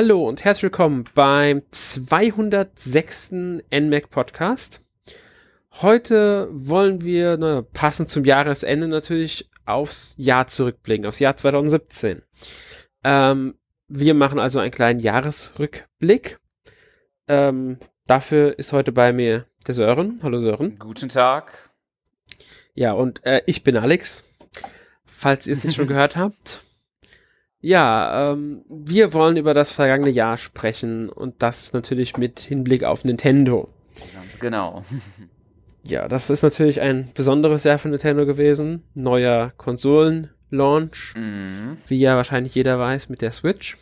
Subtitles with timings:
[0.00, 3.32] Hallo und herzlich willkommen beim 206.
[3.32, 4.80] NMAC Podcast.
[5.72, 12.22] Heute wollen wir, ne, passend zum Jahresende natürlich, aufs Jahr zurückblicken, aufs Jahr 2017.
[13.02, 13.58] Ähm,
[13.88, 16.38] wir machen also einen kleinen Jahresrückblick.
[17.26, 20.20] Ähm, dafür ist heute bei mir der Sören.
[20.22, 20.78] Hallo Sören.
[20.78, 21.72] Guten Tag.
[22.72, 24.22] Ja, und äh, ich bin Alex,
[25.06, 26.62] falls ihr es nicht schon gehört habt.
[27.60, 33.04] Ja, ähm, wir wollen über das vergangene Jahr sprechen und das natürlich mit Hinblick auf
[33.04, 33.68] Nintendo.
[34.14, 34.82] Ganz genau.
[35.84, 38.82] Ja, das ist natürlich ein besonderes Jahr für Nintendo gewesen.
[38.94, 41.78] Neuer Konsolen-Launch, Mhm.
[41.86, 43.78] wie ja wahrscheinlich jeder weiß, mit der Switch.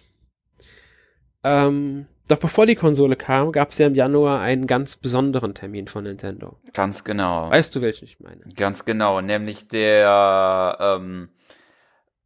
[1.42, 5.88] Ähm, doch bevor die Konsole kam, gab es ja im Januar einen ganz besonderen Termin
[5.88, 6.58] von Nintendo.
[6.74, 7.50] Ganz genau.
[7.50, 8.42] Weißt du, welchen ich meine?
[8.56, 9.20] Ganz genau.
[9.20, 11.30] Nämlich der, ähm,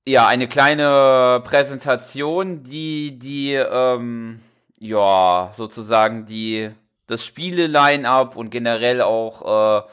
[0.06, 4.40] ja, eine kleine Präsentation, die, die, ähm,
[4.78, 6.70] ja, sozusagen die,
[7.06, 9.88] das Spiele-Line-Up und generell auch, äh,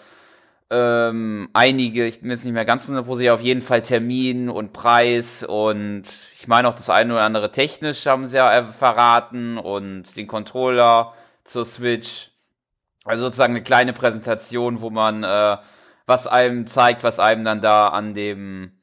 [0.70, 5.44] ähm, einige, ich bin jetzt nicht mehr ganz hundertprozentig auf jeden Fall Termin und Preis
[5.44, 6.04] und
[6.36, 10.28] ich meine auch das eine oder andere technisch haben sie ja äh, verraten und den
[10.28, 11.14] Controller
[11.46, 12.32] zur Switch.
[13.06, 15.58] Also sozusagen eine kleine Präsentation, wo man äh,
[16.06, 18.74] was einem zeigt, was einem dann da an dem,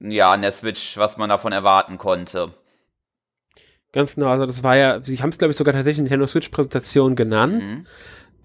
[0.00, 2.52] ja, an der Switch, was man davon erwarten konnte.
[3.92, 6.48] Ganz genau, also das war ja, sie haben es glaube ich sogar tatsächlich Nintendo Switch
[6.48, 7.64] Präsentation genannt.
[7.64, 7.86] Mhm.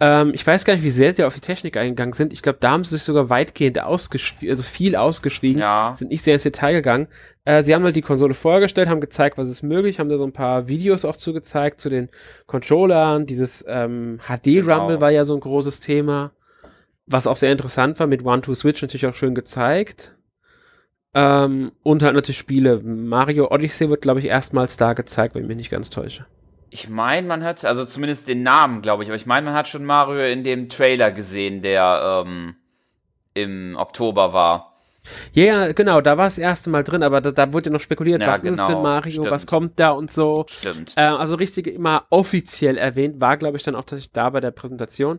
[0.01, 2.31] Ähm, ich weiß gar nicht, wie sehr sie auf die Technik eingegangen sind.
[2.31, 5.59] Ich glaube, da haben sie sich sogar weitgehend ausgeschwiegen, also viel ausgeschwiegen.
[5.59, 7.07] Ja, Sind nicht sehr ins Detail gegangen.
[7.43, 10.23] Äh, sie haben halt die Konsole vorgestellt, haben gezeigt, was ist möglich, haben da so
[10.23, 12.09] ein paar Videos auch zugezeigt zu den
[12.45, 13.25] Controllern.
[13.25, 15.01] Dieses ähm, HD-Rumble Genau.
[15.01, 16.31] war ja so ein großes Thema,
[17.07, 20.15] was auch sehr interessant war, mit One-Two-Switch natürlich auch schön gezeigt.
[21.13, 22.81] Ähm, und halt natürlich Spiele.
[22.83, 26.25] Mario Odyssey wird, glaube ich, erstmals da gezeigt, wenn ich mich nicht ganz täusche.
[26.71, 29.67] ich meine, man hat, also zumindest den Namen, glaube ich, aber ich meine, man hat
[29.67, 32.55] schon Mario in dem Trailer gesehen, der ähm,
[33.33, 34.75] im Oktober war.
[35.33, 37.73] Ja, ja, genau, da war es das erste Mal drin, aber da, da wurde ja
[37.73, 39.49] noch spekuliert, Ja, was ist genau, denn Mario, was stimmt.
[39.49, 40.45] kommt da und so.
[40.47, 40.93] Stimmt.
[40.97, 44.51] Äh, also richtig immer offiziell erwähnt, war, glaube ich, dann auch tatsächlich da bei der
[44.51, 45.17] Präsentation.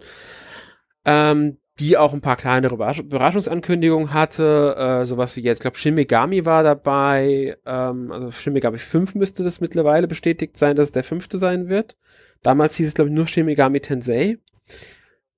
[1.04, 5.78] Ähm, die auch ein paar kleinere Überrasch Überraschungsankündigungen hatte, äh, sowas wie jetzt, ich glaube,
[5.78, 10.88] Shin Megami war dabei, ähm, also Shin Megami 5 müsste das mittlerweile bestätigt sein, dass
[10.88, 11.96] es der fünfte sein wird.
[12.42, 14.38] Damals hieß es, glaube ich, nur Shin Megami Tensei.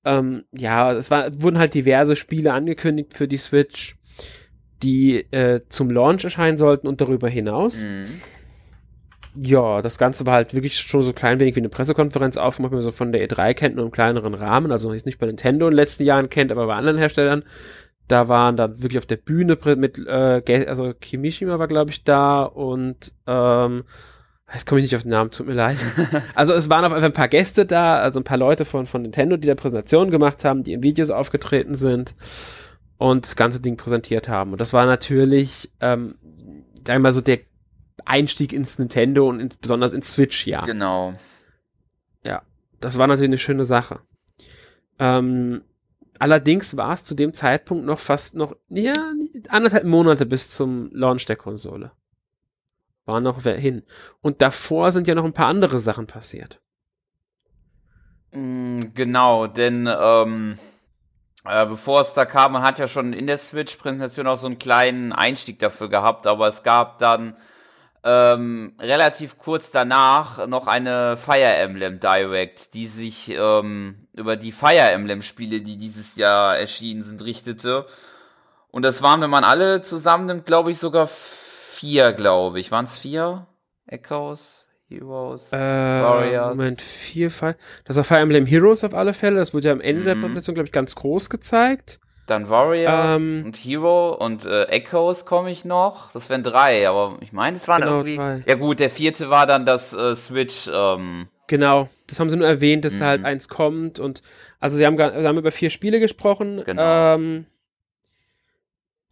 [0.04, 3.96] Ähm, ja, es war, wurden halt diverse Spiele angekündigt für die Switch,
[4.82, 7.84] die äh, zum Launch erscheinen sollten und darüber hinaus.
[7.84, 8.04] Mhm.
[9.34, 12.76] Ja, das Ganze war halt wirklich schon so klein wenig wie eine Pressekonferenz aufgemacht, wie
[12.76, 14.70] man so von der E3 kennt, nur im kleineren Rahmen.
[14.70, 17.44] Also nicht bei Nintendo in den letzten Jahren kennt, aber bei anderen Herstellern.
[18.08, 22.42] Da waren dann wirklich auf der Bühne mit, äh, also Kimishima war, glaube ich, da
[22.42, 23.84] und ähm,
[24.52, 25.78] jetzt komme ich nicht auf den Namen, tut mir leid.
[26.34, 29.02] Also es waren auf einfach ein paar Gäste da, also ein paar Leute von, von
[29.02, 32.14] Nintendo, die da Präsentationen gemacht haben, die in Videos aufgetreten sind
[32.98, 34.52] und das ganze Ding präsentiert haben.
[34.52, 36.16] Und das war natürlich, ähm,
[36.86, 37.38] sagen wir mal so, der
[38.04, 40.66] Einstieg ins Nintendo und ins, besonders ins Switch-Jahr.
[40.66, 41.12] Genau.
[42.82, 44.00] Das war natürlich eine schöne Sache.
[44.98, 45.62] Ähm,
[46.18, 49.12] allerdings war es zu dem Zeitpunkt noch fast noch, ja,
[49.48, 51.92] anderthalb Monate bis zum Launch der Konsole.
[53.06, 53.84] War noch wer hin.
[54.20, 56.60] Und davor sind ja noch ein paar andere Sachen passiert.
[58.32, 60.54] Mm, Genau, denn ähm,
[61.44, 64.58] äh, bevor es da kam, man hat ja schon in der Switch-Präsentation auch so einen
[64.58, 67.36] kleinen Einstieg dafür gehabt, aber es gab dann
[68.04, 74.90] ähm, relativ kurz danach noch eine Fire Emblem Direct, die sich ähm, über die Fire
[74.90, 77.86] Emblem Spiele, die dieses Jahr erschienen sind, richtete.
[78.70, 82.72] Und das waren, wenn man alle zusammennimmt, glaube ich, sogar vier, glaube ich.
[82.72, 83.46] Waren es vier?
[83.86, 86.48] Echoes, Heroes, Äh, Warriors.
[86.56, 87.56] Moment, vier, Fire.
[87.84, 89.36] Das war Fire Emblem Heroes auf alle Fälle.
[89.36, 90.22] Das wurde ja am Ende der Mhm.
[90.22, 92.00] Präsentation, glaube ich, ganz groß gezeigt.
[92.26, 96.12] Dann Warrior Ähm, und Hero und äh, Echoes komme ich noch.
[96.12, 98.16] Das wären drei, aber ich meine, es waren Genau, irgendwie.
[98.16, 98.44] drei.
[98.46, 100.70] Ja gut, der vierte war dann das äh, Switch.
[100.72, 103.08] Ähm, Genau, das haben sie nur erwähnt, dass da Mhm.
[103.08, 104.22] halt eins kommt und
[104.60, 106.62] also sie haben, sie haben über vier Spiele gesprochen.
[106.64, 107.14] Genau.
[107.16, 107.46] Ähm,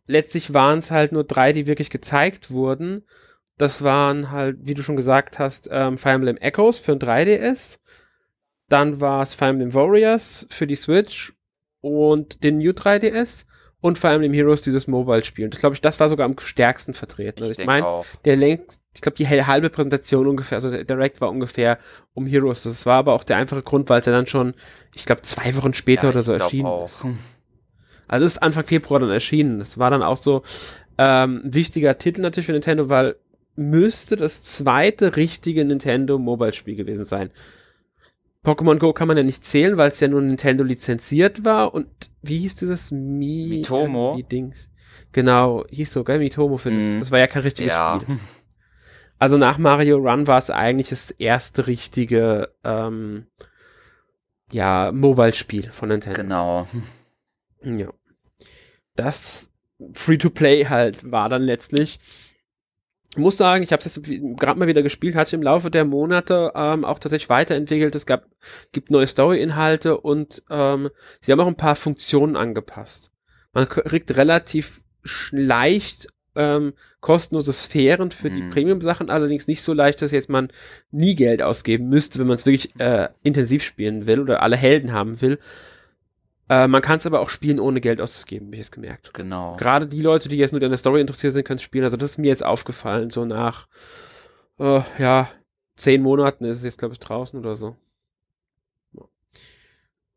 [0.07, 3.05] letztlich waren es halt nur drei, die wirklich gezeigt wurden.
[3.59, 7.79] Das waren halt, wie du schon gesagt hast, ähm, Fire Emblem Echoes für ein 3DS.
[8.69, 11.35] Dann war es Fire Emblem Warriors für die Switch
[11.81, 13.47] und den New 3DS.
[13.83, 15.47] Und Fire Emblem Heroes dieses Mobile-Spiel.
[15.47, 17.41] Und das glaube ich, das war sogar am stärksten vertreten.
[17.41, 21.23] Also ich ich meine, der längst, ich glaube, die halbe Präsentation ungefähr, also der Direct
[21.23, 21.79] war ungefähr
[22.13, 22.65] um Heroes.
[22.65, 24.53] Das war aber auch der einfache Grund, weil es ja dann schon,
[24.95, 26.85] ich glaube, zwei Wochen später Ja, oder so erschienen auch.
[26.85, 27.07] ist.
[28.07, 29.61] Also es ist Anfang Februar dann erschienen.
[29.61, 30.43] Das war dann auch so
[30.99, 33.17] ähm, wichtiger Titel natürlich für Nintendo, weil
[33.57, 37.31] müsste das zweite richtige Nintendo Mobile Spiel gewesen sein.
[38.45, 41.89] Pokémon Go kann man ja nicht zählen, weil es ja nur Nintendo lizenziert war und
[42.23, 44.19] wie hieß dieses Mi Mitomo?
[44.19, 44.69] Äh, Dings.
[45.13, 46.19] Genau, hieß so, gell?
[46.19, 46.79] Mitomo für das.
[46.79, 47.01] Mhm.
[47.01, 48.01] Das war ja kein richtiges Ja.
[48.03, 48.19] Spiel.
[49.19, 53.27] Also nach Mario Run war es eigentlich das erste richtige ähm,
[54.51, 56.23] ja, Mobile-Spiel von Nintendo.
[56.23, 56.67] Genau.
[57.63, 57.93] Ja.
[58.97, 59.51] Das
[59.93, 62.01] Free-to-Play halt war dann letztlich.
[63.13, 64.09] Ich muss sagen, ich habe es jetzt
[64.39, 67.95] gerade mal wieder gespielt, hat sich im Laufe der Monate ähm, auch tatsächlich weiterentwickelt.
[67.97, 68.27] Es gab,
[68.71, 70.91] gibt neue Story-Inhalte und ähm,
[71.21, 73.11] sie haben auch ein paar Funktionen angepasst.
[73.53, 74.81] Man kriegt relativ
[75.33, 78.51] leicht ähm, kostenlose Sphären für die Mhm.
[78.51, 80.49] Premium-Sachen, allerdings nicht so leicht, dass jetzt man
[80.93, 84.93] nie Geld ausgeben müsste, wenn man es wirklich äh, intensiv spielen will oder alle Helden
[84.93, 85.41] haben will.
[86.51, 89.15] Äh, man kann es aber auch spielen, ohne Geld auszugeben, habe ich es gemerkt.
[89.15, 89.57] Genau.
[89.57, 91.85] Gerade die Leute, die jetzt nur an der Story interessiert sind, können es spielen.
[91.85, 93.69] Also das ist mir jetzt aufgefallen, so nach
[94.59, 95.29] äh, ja,
[95.77, 97.77] zehn Monaten ist es jetzt, glaube ich, draußen oder so.
[98.95, 99.03] Ja.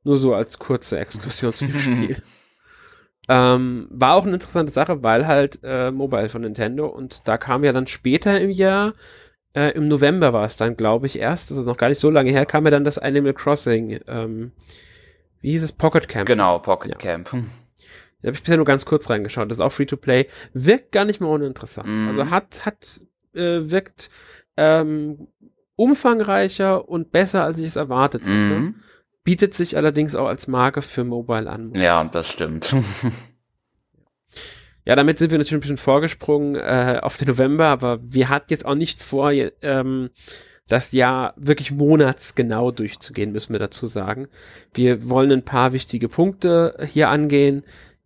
[0.04, 2.18] Nur so als kurze Exkursion zu dem Spiel.
[3.30, 7.64] Ähm, war auch eine interessante Sache, weil halt äh, Mobile von Nintendo und da kam
[7.64, 8.96] ja dann später im Jahr,
[9.54, 12.32] äh, im November war es dann, glaube ich, erst, also noch gar nicht so lange
[12.32, 14.52] her, kam ja dann das Animal Crossing, ähm,
[15.44, 16.26] wie hieß es, Pocket Camp.
[16.26, 16.98] Genau, Pocket Ja.
[16.98, 17.30] Camp.
[17.32, 19.52] Da habe ich bisher nur ganz kurz reingeschaut.
[19.52, 20.28] Das ist auch Free-to-Play.
[20.54, 21.88] Wirkt gar nicht mehr uninteressant.
[21.88, 22.08] Mhm.
[22.08, 23.02] Also hat, hat,
[23.36, 24.10] äh, wirkt
[24.56, 25.28] ähm,
[25.76, 28.32] umfangreicher und besser, als ich es erwartet hätte.
[28.32, 28.76] Mhm.
[29.26, 31.74] Bietet sich allerdings auch als Marke für Mobile an.
[31.76, 32.74] Ja, das stimmt.
[34.86, 38.48] Ja, damit sind wir natürlich ein bisschen vorgesprungen äh, auf den November, aber wir hatten
[38.50, 40.10] jetzt auch nicht vor, ähm,
[40.68, 44.28] das Jahr wirklich monatsgenau durchzugehen, müssen wir dazu sagen.
[44.74, 47.64] Wir wollen ein paar wichtige Punkte hier angehen,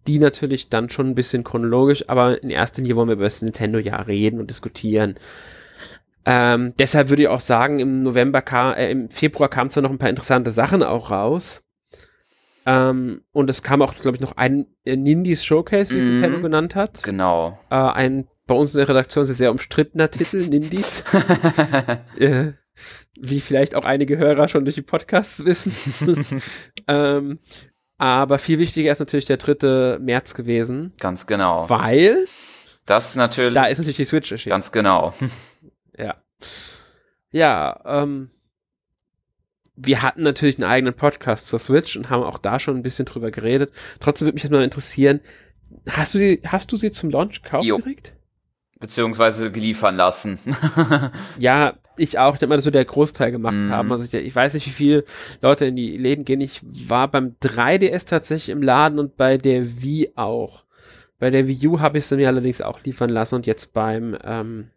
[0.08, 3.42] die natürlich dann schon ein bisschen chronologisch, aber in erster Linie wollen wir über das
[3.42, 5.16] Nintendo-Jahr reden und diskutieren.
[6.26, 9.92] Ähm, deshalb würde ich auch sagen, im November kam, äh, im Februar kamen zwar noch
[9.92, 11.64] ein paar interessante Sachen auch raus.
[12.66, 16.12] Ähm, und es kam auch, glaube ich, noch ein äh, Nindies Showcase, wie es Mhm.
[16.14, 17.02] Nintendo genannt hat.
[17.04, 17.58] genau.
[17.70, 21.04] Äh, ein bei uns in der Redaktion sehr, sehr umstrittener Titel, Nindies.
[22.18, 22.54] äh,
[23.20, 25.76] wie vielleicht auch einige Hörer schon durch die Podcasts wissen.
[26.88, 27.40] ähm,
[27.98, 29.98] aber viel wichtiger ist natürlich der 3.
[30.00, 31.68] März gewesen, Ganz genau.
[31.70, 32.28] weil
[32.86, 33.56] Das natürlich.
[33.56, 34.52] da ist natürlich die Switch erschienen.
[34.52, 35.14] Ganz genau.
[36.00, 36.14] Ja.
[37.32, 38.30] Ja, ähm,
[39.76, 43.06] wir hatten natürlich einen eigenen Podcast zur Switch und haben auch da schon ein bisschen
[43.06, 43.72] drüber geredet.
[44.00, 45.22] Trotzdem würde mich jetzt mal interessieren,
[45.90, 47.78] hast du, die, hast du sie zum Launch gekauft Jo.
[47.78, 48.14] direkt?
[48.80, 50.40] Beziehungsweise geliefern lassen.
[51.40, 52.34] Ja, ich auch.
[52.36, 53.72] Ich denke mal, das wird der Großteil gemacht Mhm.
[53.72, 53.92] haben.
[53.92, 55.04] Also ich, ich weiß nicht, wie viele
[55.42, 56.42] Leute in die Läden gehen.
[56.42, 60.64] Ich war beim 3DS tatsächlich im Laden und bei der Wii auch.
[61.20, 64.16] Bei der Wii U habe ich sie mir allerdings auch liefern lassen und jetzt beim
[64.24, 64.70] ähm,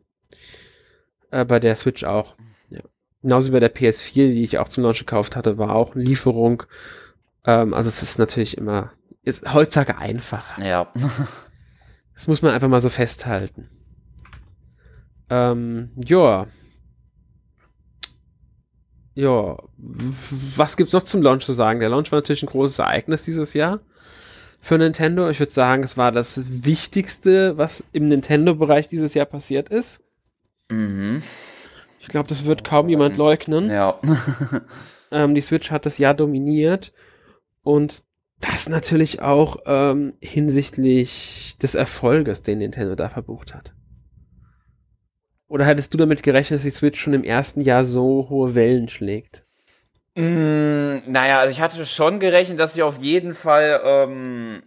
[1.30, 2.36] äh, bei der Switch auch.
[2.70, 2.80] Ja.
[3.20, 6.04] Genauso wie bei der PS4, die ich auch zum Launch gekauft hatte, war auch eine
[6.04, 6.62] Lieferung.
[7.44, 8.92] Ähm, also es ist natürlich immer,
[9.22, 10.64] ist heutzutage einfacher.
[10.64, 10.90] ja.
[12.14, 13.68] Das muss man einfach mal so festhalten.
[15.30, 16.46] Ähm, ja.
[19.14, 19.58] Ja.
[20.56, 21.80] Was gibt's noch zum Launch zu sagen?
[21.80, 23.80] Der Launch war natürlich ein großes Ereignis dieses Jahr
[24.60, 25.28] für Nintendo.
[25.30, 30.00] Ich würde sagen, es war das Wichtigste, was im Nintendo-Bereich dieses Jahr passiert ist.
[30.70, 31.22] Mhm.
[32.00, 33.70] Ich glaube, das wird kaum jemand leugnen.
[33.70, 33.98] Ja.
[35.12, 36.92] Ähm, die Switch hat das Jahr dominiert
[37.62, 38.04] und
[38.40, 43.74] das natürlich auch ähm, hinsichtlich des Erfolges, den Nintendo da verbucht hat.
[45.50, 48.88] Oder hättest du damit gerechnet, dass die Switch schon im ersten Jahr so hohe Wellen
[48.88, 49.44] schlägt?
[50.14, 54.62] Mm, naja, also ich hatte schon gerechnet, dass sie auf jeden Fall ähm,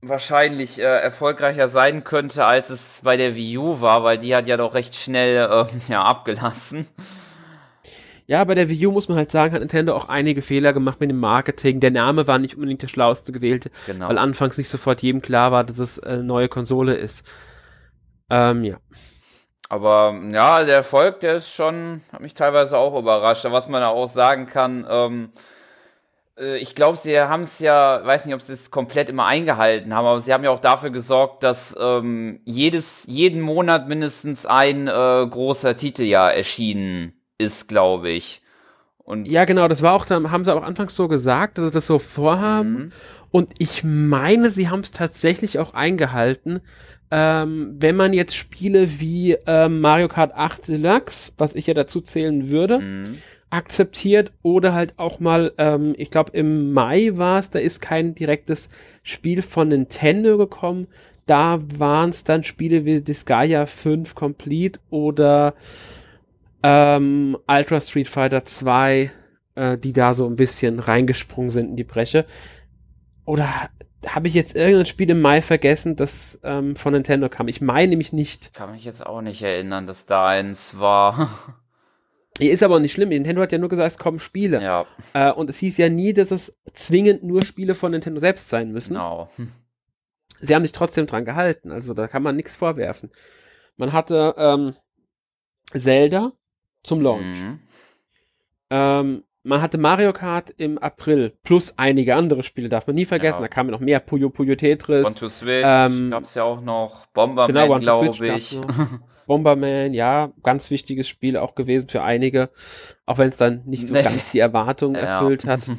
[0.00, 4.46] wahrscheinlich äh, erfolgreicher sein könnte, als es bei der Wii U war, weil die hat
[4.46, 6.86] ja doch recht schnell ähm, ja, abgelassen.
[8.26, 10.98] Ja, bei der Wii U muss man halt sagen, hat Nintendo auch einige Fehler gemacht
[10.98, 11.78] mit dem Marketing.
[11.80, 14.08] Der Name war nicht unbedingt der schlauste gewählte, Genau.
[14.08, 17.30] weil anfangs nicht sofort jedem klar war, dass es eine neue Konsole ist.
[18.30, 18.78] Ähm, ja.
[19.68, 23.44] Aber ja, der Erfolg, der ist schon, hat mich teilweise auch überrascht.
[23.48, 25.32] Was man da auch sagen kann, ähm,
[26.38, 29.94] äh, ich glaube, sie haben es ja, weiß nicht, ob sie es komplett immer eingehalten
[29.94, 34.88] haben, aber sie haben ja auch dafür gesorgt, dass ähm, jedes, jeden Monat mindestens ein
[34.88, 38.42] äh, großer Titel ja erschienen ist, glaube ich.
[38.98, 41.86] Und Ja, genau, das war auch, haben sie auch anfangs so gesagt, dass sie das
[41.86, 42.72] so vorhaben.
[42.72, 42.92] Mhm.
[43.30, 46.60] Und ich meine, sie haben es tatsächlich auch eingehalten.
[47.10, 52.00] Ähm, wenn man jetzt Spiele wie ähm, Mario Kart 8 Deluxe, was ich ja dazu
[52.00, 53.18] zählen würde, Mhm.
[53.50, 58.14] akzeptiert oder halt auch mal, ähm, ich glaube im Mai war es, da ist kein
[58.16, 58.70] direktes
[59.04, 60.88] Spiel von Nintendo gekommen,
[61.26, 65.54] da waren es dann Spiele wie Disgaea 5 Complete oder
[66.62, 69.10] ähm, Ultra Street Fighter 2,
[69.54, 72.26] äh, die da so ein bisschen reingesprungen sind in die Breche.
[73.24, 73.48] Oder
[74.06, 77.48] habe ich jetzt irgendein Spiel im Mai vergessen, das ähm, von Nintendo kam?
[77.48, 78.52] Ich meine nämlich nicht.
[78.54, 81.30] Kann mich jetzt auch nicht erinnern, dass da eins war.
[82.38, 83.08] Ist aber auch nicht schlimm.
[83.08, 84.62] Nintendo hat ja nur gesagt, es kommen Spiele.
[84.62, 84.84] ja,
[85.14, 88.72] Äh, und es hieß ja nie, dass es zwingend nur Spiele von Nintendo selbst sein
[88.72, 88.94] müssen.
[88.94, 89.30] genau.
[90.40, 91.72] Sie haben sich trotzdem dran gehalten.
[91.72, 93.10] Also da kann man nichts vorwerfen.
[93.78, 94.74] Man hatte ähm,
[95.72, 96.32] Zelda
[96.82, 97.38] zum Launch.
[97.42, 97.60] Mhm.
[98.68, 103.38] Ähm, man hatte Mario Kart im April plus einige andere Spiele, darf man nie vergessen.
[103.38, 103.42] Ja.
[103.42, 105.06] Da kamen noch mehr Puyo Puyo Tetris.
[105.06, 107.06] One to Switch ähm, gab's ja auch noch.
[107.06, 108.58] Bomberman, Genau, glaube ich.
[109.26, 112.50] Bomberman, ja, ganz wichtiges Spiel auch gewesen für einige,
[113.06, 114.02] auch wenn es dann nicht so Nee.
[114.02, 115.20] ganz die Erwartungen Ja.
[115.20, 115.62] erfüllt hat.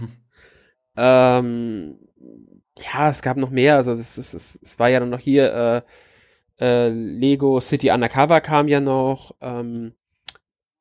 [0.99, 1.99] Ähm,
[2.79, 3.75] ja, es gab noch mehr.
[3.75, 5.83] Also es, es, es, es war ja dann noch hier
[6.59, 9.35] äh, äh, Lego City Undercover kam ja noch.
[9.41, 9.93] Ähm,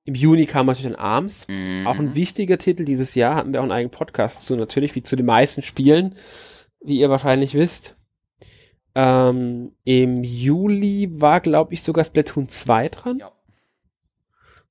[0.06, 1.46] Im Juni kam natürlich dann Arms.
[1.48, 1.86] Mhm.
[1.86, 3.34] Auch ein wichtiger Titel dieses Jahr.
[3.34, 6.14] Hatten wir auch einen eigenen Podcast zu, natürlich, wie zu den meisten Spielen,
[6.80, 7.96] wie ihr wahrscheinlich wisst.
[8.94, 13.18] Ähm, Im Juli war, glaube ich, sogar Splatoon 2 dran.
[13.18, 13.32] Ja.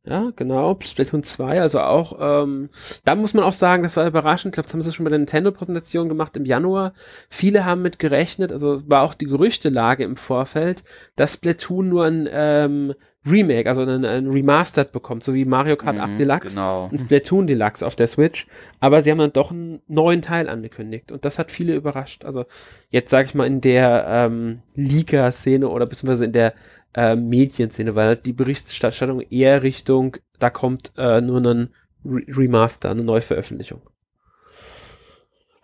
[0.07, 2.69] Ja, genau, Splatoon 2, also auch, ähm,
[3.05, 5.09] da muss man auch sagen, das war überraschend, ich glaube, das haben sie schon bei
[5.09, 6.93] der Nintendo-Präsentation gemacht im Januar.
[7.29, 10.83] Viele haben mit gerechnet, also war auch die Gerüchtelage im Vorfeld,
[11.15, 12.93] dass Splatoon nur ein ähm,
[13.27, 16.89] Remake, also ein, ein Remastered bekommt, so wie Mario Kart 8 Mhm, Deluxe, Genau.
[16.91, 18.45] ein Splatoon Deluxe auf der Switch,
[18.79, 22.24] aber sie haben dann doch einen neuen Teil angekündigt und das hat viele überrascht.
[22.25, 22.45] Also
[22.89, 26.53] jetzt sage ich mal in der ähm, Leaker-Szene oder beziehungsweise in der
[26.95, 31.73] äh, Medienszene, weil halt die Berichterstattung eher Richtung, da kommt äh, nur ein
[32.05, 33.81] Re Remaster, eine Neuveröffentlichung.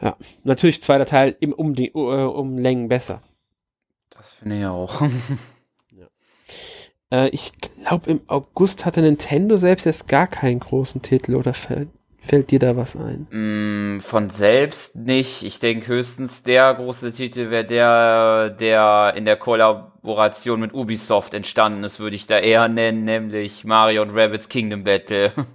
[0.01, 3.21] Ja, natürlich zweiter Teil im um, die, äh, um Längen besser.
[4.09, 5.01] Das finde ich auch.
[7.13, 11.89] Äh, ich glaube, im August hatte Nintendo selbst jetzt gar keinen großen Titel oder fällt,
[12.17, 13.27] fällt dir da was ein?
[13.29, 15.43] Mm, Von selbst nicht.
[15.43, 19.35] Ich denke höchstens der große Titel wäre der, der in der
[20.01, 24.83] Kollaboration mit Ubisoft entstanden ist, würde ich da eher nennen, nämlich Mario und Rabbids Kingdom
[24.83, 25.31] Battle.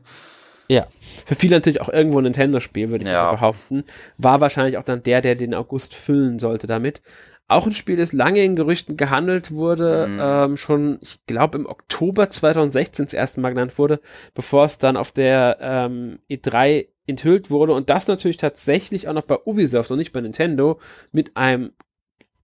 [0.68, 0.88] Ja,
[1.26, 3.30] für viele natürlich auch irgendwo ein Nintendo-Spiel, würde ich Ja.
[3.30, 3.84] behaupten.
[4.18, 7.02] War wahrscheinlich auch dann der, der den August füllen sollte damit.
[7.46, 10.18] Auch ein Spiel, das lange in Gerüchten gehandelt wurde, Mhm.
[10.20, 14.00] ähm, schon, ich glaube, im Oktober 2016 das erste Mal genannt wurde,
[14.34, 19.22] bevor es dann auf der ähm, E3 enthüllt wurde und das natürlich tatsächlich auch noch
[19.22, 20.80] bei Ubisoft und nicht bei Nintendo
[21.12, 21.70] mit einem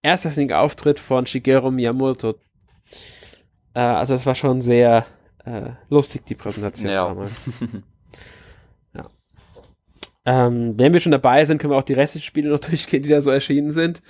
[0.02, 2.34] erstklassigen Auftritt von Shigeru Miyamoto.
[3.74, 5.06] Äh, also es war schon sehr
[5.44, 7.06] äh, lustig, die Präsentation Ja.
[7.08, 7.48] damals.
[8.94, 9.06] ja.
[10.24, 13.08] Ähm, wenn wir schon dabei sind, können wir auch die restlichen Spiele noch durchgehen, die
[13.08, 14.02] da so erschienen sind.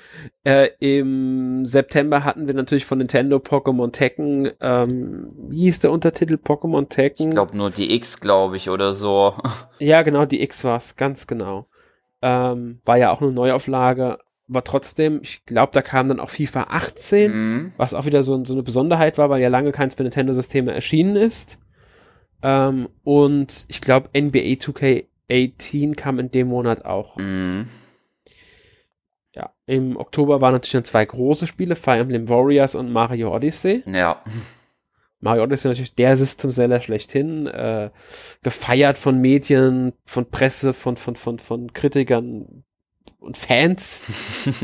[0.44, 6.34] Äh, Im September hatten wir natürlich von Nintendo Pokémon Tekken, ähm, wie hieß der Untertitel?
[6.34, 7.28] Pokémon Tekken?
[7.28, 9.34] Ich glaube nur die X, glaube ich, oder so.
[9.78, 11.66] Ja, genau, die X war's, ganz genau.
[12.20, 14.18] Ähm, war ja auch eine Neuauflage,
[14.52, 17.72] aber trotzdem, ich glaube, da kam dann auch FIFA 18, Mhm.
[17.76, 21.16] was auch wieder so, so eine Besonderheit war, weil ja lange keins für Nintendo-Systeme erschienen
[21.16, 21.58] ist.
[22.42, 27.16] Ähm, und ich glaube, NBA 2K18 kam in dem Monat auch.
[27.16, 27.68] Mhm.
[29.34, 33.82] Ja, im Oktober waren natürlich dann zwei große Spiele, Fire Emblem Warriors und Mario Odyssey.
[33.86, 34.22] Ja.
[35.20, 37.90] Mario Odyssey natürlich der System-Seller schlechthin, äh,
[38.42, 42.64] gefeiert von Medien, von Presse, von, von, von, von Kritikern
[43.22, 44.02] und Fans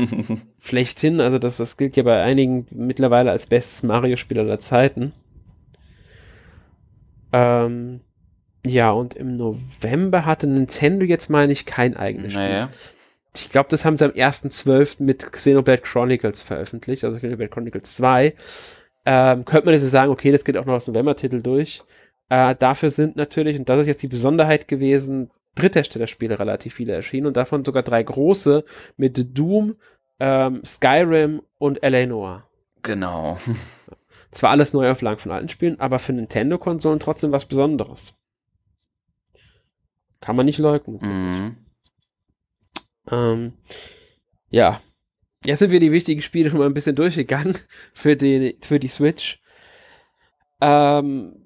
[0.59, 1.21] schlechthin.
[1.21, 5.13] Also das, das gilt ja bei einigen mittlerweile als bestes Mario-Spiel aller Zeiten.
[7.31, 8.01] Ähm,
[8.65, 12.65] ja, und im November hatte Nintendo jetzt, meine ich, kein eigenes Spiel.
[12.65, 12.67] nee.
[13.35, 15.03] Ich glaube, das haben sie am 1.12.
[15.03, 18.33] mit Xenoblade Chronicles veröffentlicht, also Xenoblade Chronicles 2.
[19.05, 21.83] Ähm, könnte man jetzt so sagen, okay, das geht auch noch als November-Titel durch.
[22.29, 27.27] Äh, dafür sind natürlich, und das ist jetzt die Besonderheit gewesen, Drittherstellerspiele relativ viele erschienen
[27.27, 28.63] und davon sogar drei große
[28.97, 29.75] mit Doom,
[30.19, 32.05] ähm, Skyrim und L.A.
[32.05, 32.49] Noir.
[32.81, 33.37] Genau.
[34.31, 38.13] Zwar alles Neuauflagen von alten Spielen, aber für Nintendo-Konsolen trotzdem was Besonderes.
[40.21, 40.99] Kann man nicht leugnen.
[41.01, 41.57] Mhm.
[43.11, 43.53] Ähm,
[44.49, 44.81] ja.
[45.45, 47.57] Jetzt sind wir die wichtigen Spiele schon mal ein bisschen durchgegangen
[47.93, 49.41] für die, für die Switch.
[50.61, 51.45] Ähm,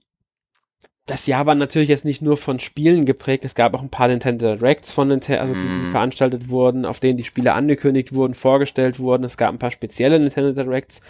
[1.05, 4.07] das Jahr war natürlich jetzt nicht nur von Spielen geprägt, es gab auch ein paar
[4.07, 5.91] Nintendo Directs von Nintendo, also die, die Mhm.
[5.91, 9.25] veranstaltet wurden, auf denen die Spiele angekündigt wurden, vorgestellt wurden.
[9.25, 11.01] Es gab ein paar spezielle Nintendo Directs.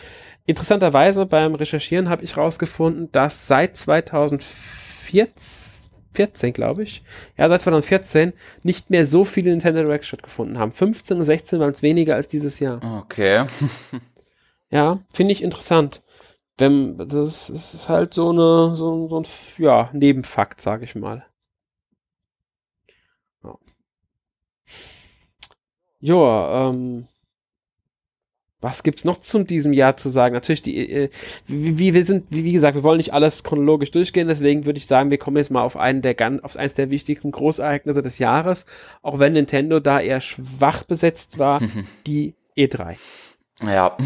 [0.45, 7.03] Interessanterweise beim Recherchieren habe ich rausgefunden, dass seit 2014, 14, glaube ich,
[7.37, 8.33] ja, seit 2014
[8.63, 10.71] nicht mehr so viele Nintendo Directs stattgefunden haben.
[10.71, 12.79] 15 und 16 waren es weniger als dieses Jahr.
[13.01, 13.45] Okay.
[14.69, 16.01] Ja, finde ich interessant.
[16.63, 19.25] Wenn, das, ist, halt so eine, so, so ein,
[19.57, 21.25] ja, Nebenfakt, sag ich mal.
[23.43, 23.57] Ja,
[25.99, 27.09] Joa, ähm,
[28.61, 30.33] was gibt's noch zu diesem Jahr zu sagen?
[30.33, 31.09] Natürlich, die, äh,
[31.47, 34.87] wie, wir sind, wie, wie, gesagt, wir wollen nicht alles chronologisch durchgehen, deswegen würde ich
[34.87, 38.19] sagen, wir kommen jetzt mal auf einen der ganz, auf eins der wichtigsten Großereignisse des
[38.19, 38.65] Jahres,
[39.01, 41.61] auch wenn Nintendo da eher schwach besetzt war,
[42.07, 42.95] die E3.
[43.63, 43.97] Ja.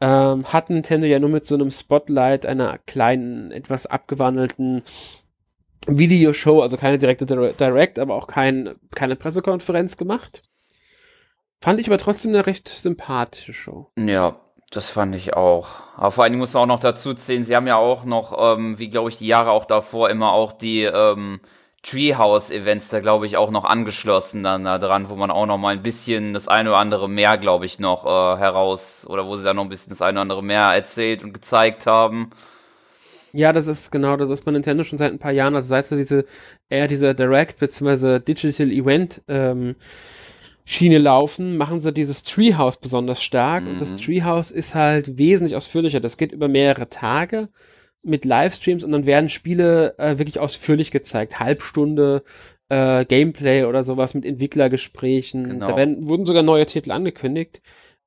[0.00, 4.82] Ähm, hat Nintendo ja nur mit so einem Spotlight einer kleinen, etwas abgewandelten
[5.86, 10.42] Videoshow, also keine direkte Direct, aber auch kein, keine Pressekonferenz gemacht.
[11.60, 13.90] Fand ich aber trotzdem eine recht sympathische Show.
[13.96, 14.40] Ja,
[14.70, 15.68] das fand ich auch.
[15.96, 18.56] Aber vor allen Dingen muss man auch noch dazu zählen, sie haben ja auch noch,
[18.56, 21.40] ähm, wie glaube ich, die Jahre auch davor immer auch die ähm,
[21.82, 25.74] Treehouse-Events da, glaube ich, auch noch angeschlossen dann da dran, wo man auch noch mal
[25.74, 29.44] ein bisschen das eine oder andere mehr, glaube ich, noch äh, heraus, oder wo sie
[29.44, 32.30] da noch ein bisschen das eine oder andere mehr erzählt und gezeigt haben.
[33.32, 35.86] Ja, das ist genau, das ist bei Nintendo schon seit ein paar Jahren, also seit
[35.86, 36.24] sie diese,
[36.68, 38.18] eher diese Direct bzw.
[38.18, 39.76] Digital Event ähm,
[40.64, 43.64] Schiene laufen, machen sie dieses Treehouse besonders stark.
[43.64, 43.70] Mhm.
[43.70, 43.96] Und das mhm.
[43.96, 46.00] Treehouse ist halt wesentlich ausführlicher.
[46.00, 47.48] Das geht über mehrere Tage
[48.02, 51.40] mit Livestreams und dann werden Spiele äh, wirklich ausführlich gezeigt.
[51.40, 52.22] Halbstunde
[52.68, 55.48] äh, Gameplay oder sowas mit Entwicklergesprächen.
[55.48, 55.68] Genau.
[55.68, 57.62] Da werden, wurden sogar neue Titel angekündigt.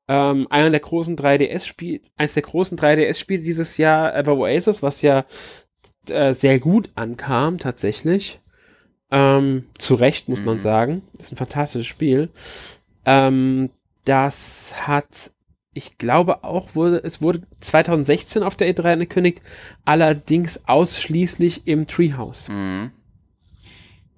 [0.07, 5.25] Ähm, einer der großen 3DS-Spiele, eines der großen 3DS-Spiele dieses Jahr Ever Oasis, was ja
[6.09, 8.39] äh, sehr gut ankam tatsächlich.
[9.09, 10.45] Ähm, zu Recht, muss mhm.
[10.45, 11.01] man sagen.
[11.15, 12.29] Das ist ein fantastisches Spiel.
[13.05, 13.69] Ähm,
[14.05, 15.31] das hat,
[15.73, 19.41] ich glaube auch, wurde, es wurde 2016 auf der E3 angekündigt,
[19.85, 22.49] allerdings ausschließlich im Treehouse.
[22.49, 22.91] Mhm.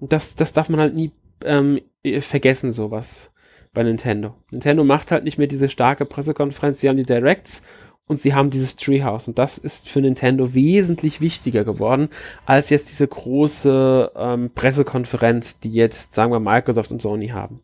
[0.00, 1.12] Das, das darf man halt nie
[1.44, 1.80] ähm,
[2.20, 3.32] vergessen, sowas
[3.72, 4.34] bei Nintendo.
[4.50, 7.62] Nintendo macht halt nicht mehr diese starke Pressekonferenz, sie haben die Directs
[8.06, 9.28] und sie haben dieses Treehouse.
[9.28, 12.08] Und das ist für Nintendo wesentlich wichtiger geworden,
[12.46, 17.60] als jetzt diese große ähm, Pressekonferenz, die jetzt, sagen wir, Microsoft und Sony haben.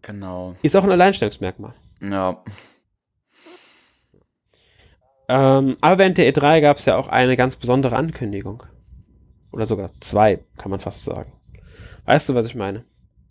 [0.00, 0.56] Genau.
[0.62, 1.74] Ist auch ein Alleinstellungsmerkmal.
[2.02, 2.42] Ja.
[5.28, 8.64] Ähm, aber während der E3 gab es ja auch eine ganz besondere Ankündigung.
[9.52, 11.32] Oder sogar zwei, kann man fast sagen.
[12.04, 12.84] Weißt du, was ich meine?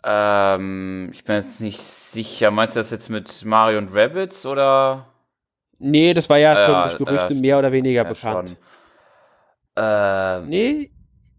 [0.04, 2.50] Ähm, ich bin jetzt nicht sicher.
[2.50, 5.06] Meinst du das jetzt mit Mario und Rabbits oder?
[5.78, 8.56] Nee, das war ja äh, durch Gerüchte äh, mehr oder weniger bekannt.
[9.76, 10.90] Äh, nee,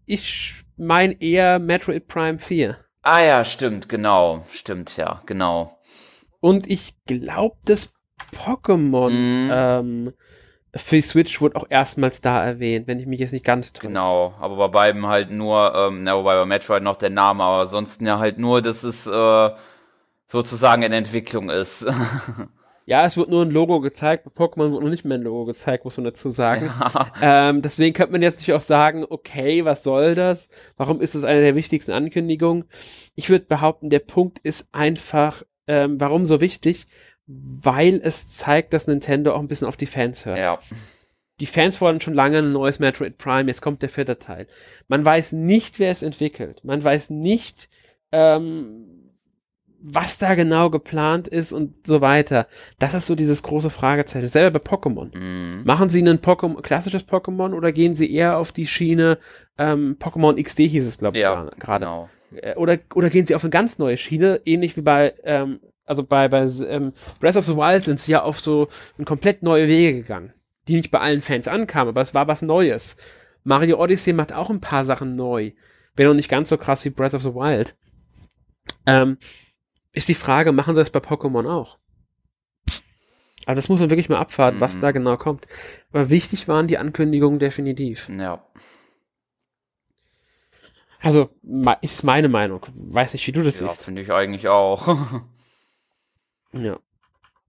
[0.06, 2.76] ich meine eher Metroid Prime 4.
[3.02, 4.44] Ah ja, stimmt, genau.
[4.50, 5.78] Stimmt, ja, genau.
[6.44, 7.94] Und ich glaube, das
[8.36, 9.50] Pokémon mhm.
[9.50, 10.12] ähm,
[10.74, 13.86] für die Switch wurde auch erstmals da erwähnt, wenn ich mich jetzt nicht ganz täusche.
[13.86, 17.62] Genau, aber bei beiden halt nur, ähm, na, wobei bei Metroid noch der Name, aber
[17.62, 19.50] ansonsten ja halt nur, dass es äh,
[20.26, 21.86] sozusagen in Entwicklung ist.
[22.86, 24.24] Ja, es wird nur ein Logo gezeigt.
[24.24, 26.66] Bei Pokémon wird noch nicht mehr ein Logo gezeigt, muss man dazu sagen.
[26.66, 27.12] Ja.
[27.22, 30.50] Ähm, deswegen könnte man jetzt natürlich auch sagen, okay, was soll das?
[30.76, 32.64] Warum ist das eine der wichtigsten Ankündigungen?
[33.14, 36.86] Ich würde behaupten, der Punkt ist einfach, ähm, warum so wichtig?
[37.26, 40.38] Weil es zeigt, dass Nintendo auch ein bisschen auf die Fans hört.
[40.38, 40.58] Ja.
[41.40, 44.46] Die Fans fordern schon lange ein neues Metroid Prime, jetzt kommt der vierte Teil.
[44.88, 46.64] Man weiß nicht, wer es entwickelt.
[46.64, 47.68] Man weiß nicht,
[48.12, 49.10] ähm,
[49.80, 52.46] was da genau geplant ist und so weiter.
[52.78, 54.28] Das ist so dieses große Fragezeichen.
[54.28, 55.16] Selber bei Pokémon.
[55.16, 55.64] Mhm.
[55.64, 59.18] Machen sie ein Pokémon, klassisches Pokémon oder gehen sie eher auf die Schiene
[59.58, 61.84] ähm, Pokémon XD hieß es, glaube ich, ja, gerade.
[61.84, 62.08] Genau.
[62.36, 66.02] Äh, oder, oder gehen sie auf eine ganz neue Schiene, ähnlich wie bei, ähm, also
[66.02, 68.68] bei, bei ähm, Breath of the Wild sind sie ja auf so
[69.04, 70.32] komplett neue Wege gegangen,
[70.68, 72.96] die nicht bei allen Fans ankamen, aber es war was Neues.
[73.44, 75.52] Mario Odyssey macht auch ein paar Sachen neu.
[75.96, 77.76] Wenn auch nicht ganz so krass wie Breath of the Wild.
[78.86, 79.18] Ähm,
[79.92, 81.78] ist die Frage, machen sie das bei Pokémon auch?
[83.46, 84.60] Also das muss man wirklich mal abwarten, mhm.
[84.60, 85.46] was da genau kommt.
[85.92, 88.08] Aber wichtig waren die Ankündigungen definitiv.
[88.08, 88.44] Ja.
[91.04, 91.28] Also,
[91.82, 92.66] ist meine Meinung.
[92.74, 93.82] Weiß nicht, wie du das ja, siehst.
[93.82, 94.88] Ja, finde ich eigentlich auch.
[96.52, 96.78] ja.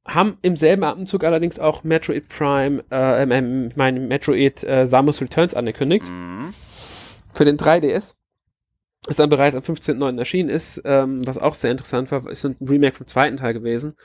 [0.05, 5.55] Haben im selben Atemzug allerdings auch Metroid Prime, äh, äh, mein Metroid äh, Samus Returns
[5.55, 6.07] angekündigt.
[6.09, 6.53] Mhm.
[7.33, 8.13] Für den 3DS
[9.05, 10.17] das dann bereits am 15.09.
[10.17, 13.95] erschienen ist, ähm, was auch sehr interessant war, ist ein Remake vom zweiten Teil gewesen.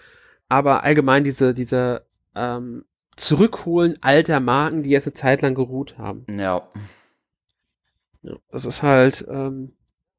[0.48, 2.84] Aber allgemein diese, diese ähm,
[3.16, 6.26] Zurückholen alter Marken, die jetzt eine Zeit lang geruht haben.
[6.28, 6.68] Ja.
[8.22, 9.72] Ja das ist halt, ähm,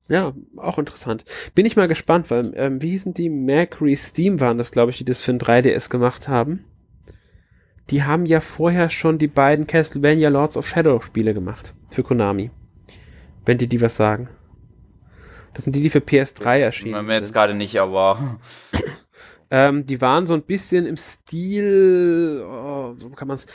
[0.08, 1.24] ja, auch interessant.
[1.56, 3.30] Bin ich mal gespannt, weil, ähm, wie hießen die?
[3.30, 6.66] Mercury Steam waren das, glaube ich, die das für ein 3DS gemacht haben.
[7.90, 11.74] Die haben ja vorher schon die beiden Castlevania Lords of Shadow Spiele gemacht.
[11.90, 12.52] Für Konami.
[13.46, 14.30] Wenn die die was sagen.
[15.54, 17.08] Das sind die, die für PS3 erschienen sind.
[17.08, 18.40] Mir jetzt gerade nicht, aber.
[19.54, 23.48] Ähm, die waren so ein bisschen im Stil, oh, so kann man es,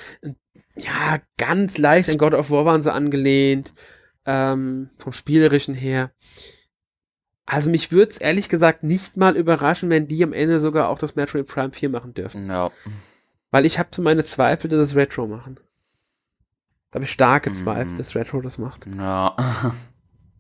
[0.75, 3.73] ja, ganz leicht an God of War waren sie angelehnt,
[4.27, 6.11] ähm, vom Spielerischen her.
[7.47, 10.99] Also mich würde es ehrlich gesagt nicht mal überraschen, wenn die am Ende sogar auch
[10.99, 12.49] das Metroid Prime 4 machen dürfen.
[12.49, 12.71] Ja.
[13.53, 15.61] Weil ich habe so meine Zweifel, dass es Retro machen.
[16.91, 17.55] Da habe ich starke Mhm.
[17.55, 18.87] Zweifel, dass Retro das macht.
[18.87, 19.37] Ja.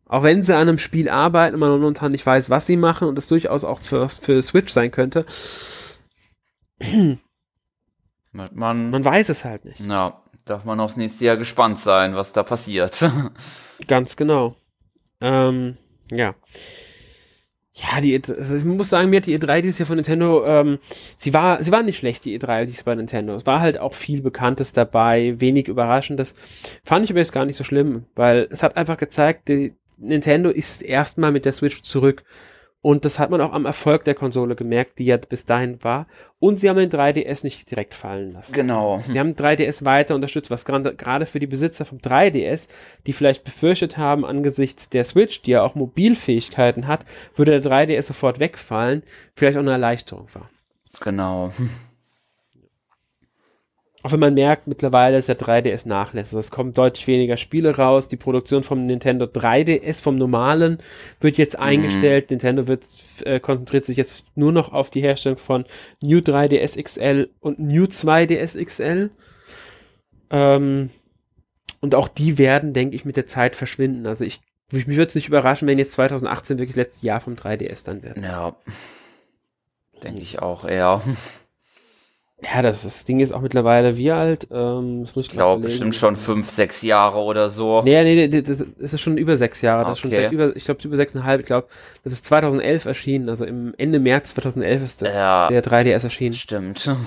[0.09, 3.09] Auch wenn sie an einem Spiel arbeiten und man momentan nicht weiß, was sie machen
[3.09, 5.27] und es durchaus auch für, für Switch sein könnte,
[8.33, 9.81] Man, man weiß es halt nicht.
[9.81, 13.05] ja, darf man aufs nächste Jahr gespannt sein, was da passiert.
[13.89, 14.57] Ganz genau.
[15.21, 15.77] Ähm,
[16.11, 16.35] ja.
[17.75, 20.47] Ja, die, E- also ich muss sagen, mir hat die E3 dieses Jahr von Nintendo,
[20.47, 20.79] ähm,
[21.17, 23.35] sie war, sie war nicht schlecht, die E3 dieses bei Nintendo.
[23.35, 26.35] Es war halt auch viel Bekanntes dabei, wenig Überraschendes.
[26.85, 30.51] Fand ich aber jetzt gar nicht so schlimm, weil es hat einfach gezeigt, die, Nintendo
[30.51, 32.25] ist erstmal mit der Switch zurück.
[32.87, 36.07] Und das hat man auch am Erfolg der Konsole gemerkt, die ja bis dahin war.
[36.39, 38.53] Und sie haben den 3DS nicht direkt fallen lassen.
[38.53, 39.03] genau.
[39.11, 42.69] Sie haben 3DS weiter unterstützt, was gerade gerade für die Besitzer vom 3DS,
[43.09, 48.03] die vielleicht befürchtet haben, angesichts der Switch, die ja auch Mobilfähigkeiten hat, würde der 3DS
[48.03, 49.03] sofort wegfallen,
[49.35, 50.49] vielleicht auch eine Erleichterung war.
[51.01, 51.53] Genau.
[54.07, 56.39] Auch wenn man merkt, mittlerweile ist der 3DS nachlässig.
[56.39, 58.07] Es kommen deutlich weniger Spiele raus.
[58.07, 60.79] Die Produktion vom Nintendo 3DS, vom normalen,
[61.19, 62.31] wird jetzt eingestellt.
[62.31, 62.87] Nintendo wird,
[63.25, 65.65] äh, konzentriert sich jetzt nur noch auf die Herstellung von
[66.01, 69.11] New 3DS XL und New 2DS XL.
[70.31, 70.91] Ähm,
[71.81, 74.07] und auch die werden, denke ich, mit der Zeit verschwinden.
[74.07, 74.41] Also ich,
[74.71, 78.05] mich würde es nicht überraschen, wenn jetzt 2018 wirklich das letzte Jahr vom 3DS dann
[78.05, 78.19] wird.
[78.19, 78.55] Ja.
[80.05, 81.03] Denke ich auch eher.
[82.45, 84.49] Ja, das, das Ding ist auch mittlerweile wie alt?
[84.51, 87.81] Ähm, das muss Ich glaube bestimmt schon fünf, sechs Jahre oder so.
[87.83, 89.85] Nee, nee, nee, das das ist schon über sechs Jahre.
[89.85, 90.29] Das ist schon Okay.
[90.31, 91.41] über, ich glaube, über sechseinhalb.
[91.41, 91.69] Ich glaube,
[92.05, 93.31] das ist 2011 erschienen.
[93.31, 95.49] Also im Ende März 2011 ist das Ja.
[95.49, 96.35] der 3DS erschienen.
[96.35, 96.95] Stimmt.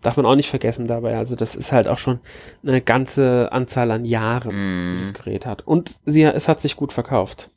[0.00, 1.16] Darf man auch nicht vergessen dabei.
[1.16, 2.20] Also das ist halt auch schon
[2.62, 5.16] eine ganze Anzahl an Jahren, die das Mm.
[5.24, 5.66] Gerät hat.
[5.66, 7.50] Und sie, es hat sich gut verkauft.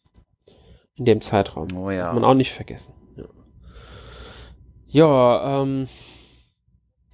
[0.95, 1.67] In dem Zeitraum.
[1.75, 2.29] Oh Darf man ja.
[2.29, 2.93] auch nicht vergessen.
[4.91, 5.87] Ja, ja ähm,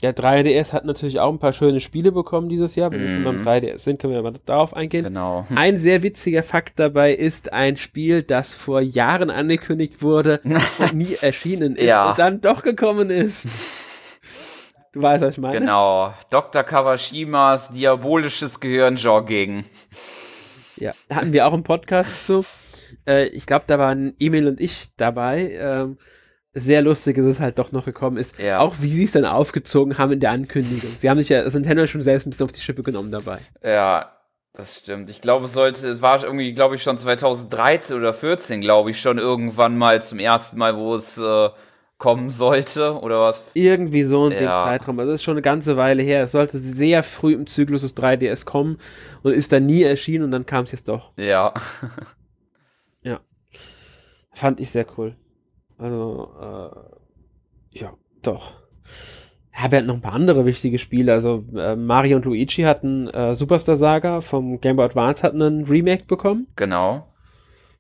[0.04, 2.92] der 3DS hat natürlich auch ein paar schöne Spiele bekommen dieses Jahr.
[2.92, 3.48] Wenn wir schon beim Mhm.
[3.48, 5.06] 3DS sind, können wir aber darauf eingehen.
[5.06, 5.48] Genau.
[5.56, 10.40] Ein sehr witziger Fakt dabei ist ein Spiel, das vor Jahren angekündigt wurde
[10.78, 12.12] und nie erschienen ist Ja.
[12.12, 13.48] und dann doch gekommen ist.
[14.94, 15.60] Du weißt, was ich meine?
[15.60, 16.12] Genau.
[16.32, 16.64] Dr.
[16.64, 19.66] Kawashimas diabolisches Gehirnjogging.
[20.78, 22.44] Ja, hatten wir auch im Podcast zu.
[23.06, 25.52] Äh, ich glaube, da waren Emil und ich dabei.
[25.52, 25.98] Ähm,
[26.58, 28.38] sehr lustig ist es halt doch noch gekommen ist.
[28.40, 28.60] Ja.
[28.60, 30.92] Auch wie sie es dann aufgezogen haben in der Ankündigung.
[30.96, 33.40] Sie haben sich ja das Nintendo schon selbst ein bisschen auf die Schippe genommen dabei.
[33.64, 34.12] Ja,
[34.54, 35.10] das stimmt.
[35.10, 39.00] Ich glaube, es sollte, es war irgendwie, glaube ich, schon 2013 oder 14, glaube ich,
[39.00, 41.50] schon irgendwann mal zum ersten Mal, wo es äh,
[42.00, 43.44] kommen sollte, oder was?
[43.54, 44.64] Irgendwie so ein Ding Ja.
[44.64, 45.00] Zeitraum.
[45.00, 46.24] Also das ist schon eine ganze Weile her.
[46.24, 48.78] Es sollte sehr früh im Zyklus des 3DS kommen
[49.24, 51.12] und ist dann nie erschienen und dann kam es jetzt doch.
[51.18, 51.54] Ja.
[54.34, 55.16] Fand ich sehr cool.
[55.78, 58.54] Also, äh, ja, doch.
[59.56, 61.14] Ja, wir hatten noch ein paar andere wichtige Spiele.
[61.14, 65.66] Also, äh, Mario und Luigi hatten äh, Superstar Saga vom Game Boy Advance hatten einen
[65.66, 66.48] Remake bekommen.
[66.56, 67.08] Genau.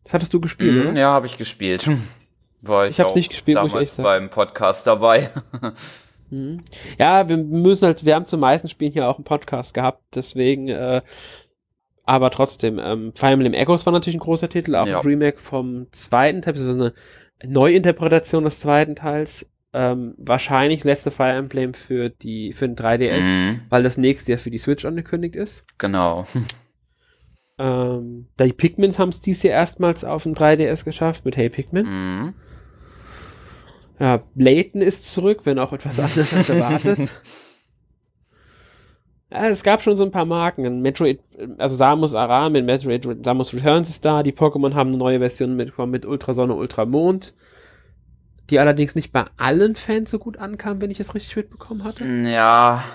[0.03, 0.99] Das hattest du gespielt, Mhm, oder?
[0.99, 1.87] ja, habe ich gespielt.
[2.61, 4.03] War ich, Ich hab's auch nicht gespielt, muss ich damals ehrlich sagen.
[4.05, 5.29] beim Podcast dabei.
[6.29, 6.61] Mhm.
[6.99, 10.67] Ja, wir müssen halt, wir haben zu meisten Spielen hier auch einen Podcast gehabt, deswegen,
[10.67, 11.01] äh,
[12.03, 14.99] aber trotzdem, ähm, Fire Emblem Echoes war natürlich ein großer Titel, auch Ja.
[14.99, 16.93] ein Remake vom zweiten Teil, beziehungsweise eine
[17.45, 19.45] Neuinterpretation des zweiten Teils.
[19.73, 24.37] Ähm, wahrscheinlich letzte Fire Emblem für die, für den 3DS, Mhm, weil das nächste ja
[24.37, 25.65] für die Switch angekündigt ist.
[25.77, 26.25] genau.
[27.59, 31.85] Ähm, die Pikmin haben es dieses Jahr erstmals auf dem 3DS geschafft mit Hey Pikmin.
[31.85, 32.33] Mhm.
[33.99, 37.09] Ja, Layton ist zurück, wenn auch etwas anderes als erwartet.
[39.29, 40.81] Es gab schon so ein paar Marken.
[40.81, 41.19] Metroid,
[41.57, 44.23] also Samus Aran mit Metroid, Samus Returns ist da.
[44.23, 47.33] Die Pokémon haben eine neue Version mitbekommen mit Ultrasonne, Ultramond.
[48.49, 52.05] Die allerdings nicht bei allen Fans so gut ankam, wenn ich es richtig mitbekommen hatte.
[52.05, 52.85] Ja,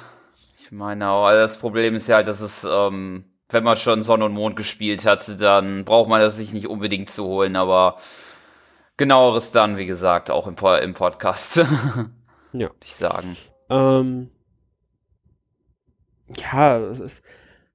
[0.62, 4.02] ich meine auch, also das Problem ist ja halt, dass es, ähm, wenn man schon
[4.02, 7.98] Sonne und Mond gespielt hat, dann braucht man das sich nicht unbedingt zu holen, aber
[8.96, 11.64] genaueres dann, wie gesagt, auch im, im Podcast.
[12.54, 12.68] Ja.
[12.68, 13.34] Würde ich sagen.
[13.70, 14.30] Ähm,
[16.40, 17.22] ja, es ist,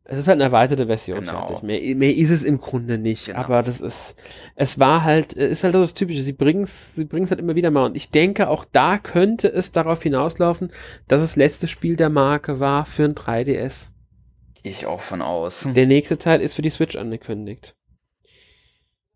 [0.09, 1.19] es ist halt eine erweiterte Version.
[1.19, 1.47] Genau.
[1.47, 1.63] Fertig.
[1.63, 3.25] Mehr, mehr ist es im Grunde nicht.
[3.25, 3.39] Genau.
[3.39, 4.15] Aber das ist,
[4.55, 6.21] es war halt, ist halt das Typische.
[6.21, 7.85] Sie bringen es sie bringen's halt immer wieder mal.
[7.85, 10.71] Und ich denke, auch da könnte es darauf hinauslaufen,
[11.09, 13.91] dass es letzte Spiel der Marke war für ein 3DS.
[14.63, 15.67] Gehe ich auch von aus.
[15.75, 17.75] Der nächste Teil ist für die Switch angekündigt.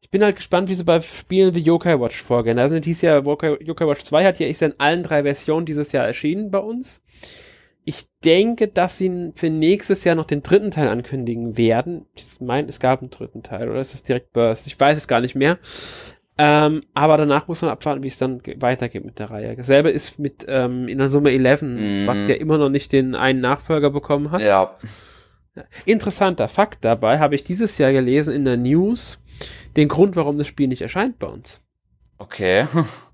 [0.01, 2.59] Ich bin halt gespannt, wie sie bei Spielen wie Yokai Watch vorgehen.
[2.59, 5.93] Also hieß ja, Yokai, Yokai Watch 2 hat ja, ja in allen drei Versionen dieses
[5.93, 7.01] Jahr erschienen bei uns.
[7.83, 12.05] Ich denke, dass sie für nächstes Jahr noch den dritten Teil ankündigen werden.
[12.15, 14.67] Ich meine, es gab einen dritten Teil, oder ist das direkt Burst?
[14.67, 15.57] Ich weiß es gar nicht mehr.
[16.37, 19.55] Ähm, aber danach muss man abwarten, wie es dann weitergeht mit der Reihe.
[19.55, 22.07] Dasselbe ist mit ähm, in der Summe 11, mm.
[22.07, 24.41] was ja immer noch nicht den einen Nachfolger bekommen hat.
[24.41, 24.75] Ja.
[25.85, 29.21] Interessanter Fakt dabei habe ich dieses Jahr gelesen in der News,
[29.75, 31.61] den Grund, warum das Spiel nicht erscheint bei uns.
[32.17, 32.67] Okay.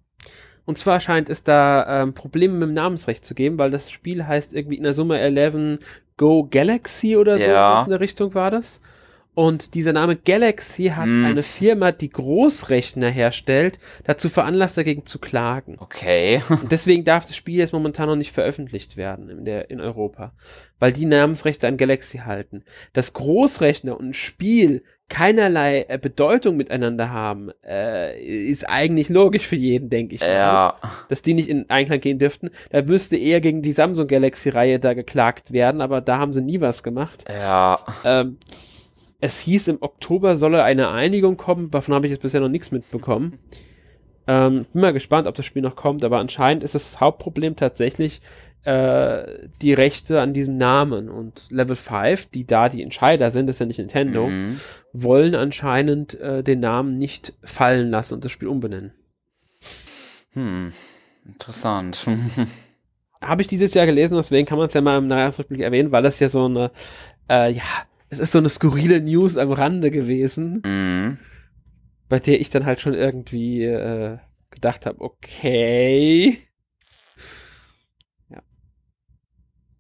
[0.67, 4.27] Und zwar scheint es da ähm, Probleme mit dem Namensrecht zu geben, weil das Spiel
[4.27, 5.80] heißt irgendwie in der Summe 11
[6.17, 7.43] Go Galaxy oder so.
[7.43, 7.84] Ja.
[7.84, 8.82] In der Richtung war das.
[9.34, 11.23] Und dieser Name Galaxy hat Hm.
[11.25, 15.77] eine Firma, die Großrechner herstellt, dazu veranlasst, dagegen zu klagen.
[15.80, 16.41] Okay.
[16.49, 20.34] Und deswegen darf das Spiel jetzt momentan noch nicht veröffentlicht werden in, der, in Europa,
[20.80, 22.65] weil die Namensrechte an Galaxy halten.
[22.91, 29.56] Dass Großrechner und ein Spiel keinerlei äh, Bedeutung miteinander haben, äh, ist eigentlich logisch für
[29.56, 30.22] jeden, denke ich.
[30.22, 30.30] mal.
[30.30, 30.78] Ja.
[31.08, 32.50] Dass die nicht in Einklang gehen dürften.
[32.72, 36.60] Da müsste eher gegen die Samsung Galaxy-Reihe da geklagt werden, aber da haben sie nie
[36.60, 37.24] was gemacht.
[37.30, 37.80] Ja.
[38.04, 38.38] Ähm,
[39.20, 42.72] es hieß, im Oktober solle eine Einigung kommen, davon habe ich jetzt bisher noch nichts
[42.72, 43.39] mitbekommen.
[44.30, 48.20] Ähm, bin mal gespannt, ob das Spiel noch kommt, aber anscheinend ist das Hauptproblem tatsächlich
[48.67, 51.10] äh, die Rechte an diesem Namen.
[51.10, 54.60] Und Level 5, die da die Entscheider sind, das ist ja nicht Nintendo, Mhm.
[54.93, 58.91] wollen anscheinend äh, den Namen nicht fallen lassen und das Spiel umbenennen.
[60.34, 60.73] Hm.
[61.25, 62.06] Interessant.
[63.21, 66.03] Habe ich dieses Jahr gelesen, deswegen kann man es ja mal im Jahresrückblick erwähnen, weil
[66.03, 66.71] das ja so eine,
[67.30, 67.63] äh, ja,
[68.10, 70.62] es ist so eine skurrile News am Rande gewesen.
[70.65, 71.17] mhm.
[72.10, 74.17] bei der ich dann halt schon irgendwie äh,
[74.51, 76.38] gedacht habe, okay.
[78.30, 78.41] Ja.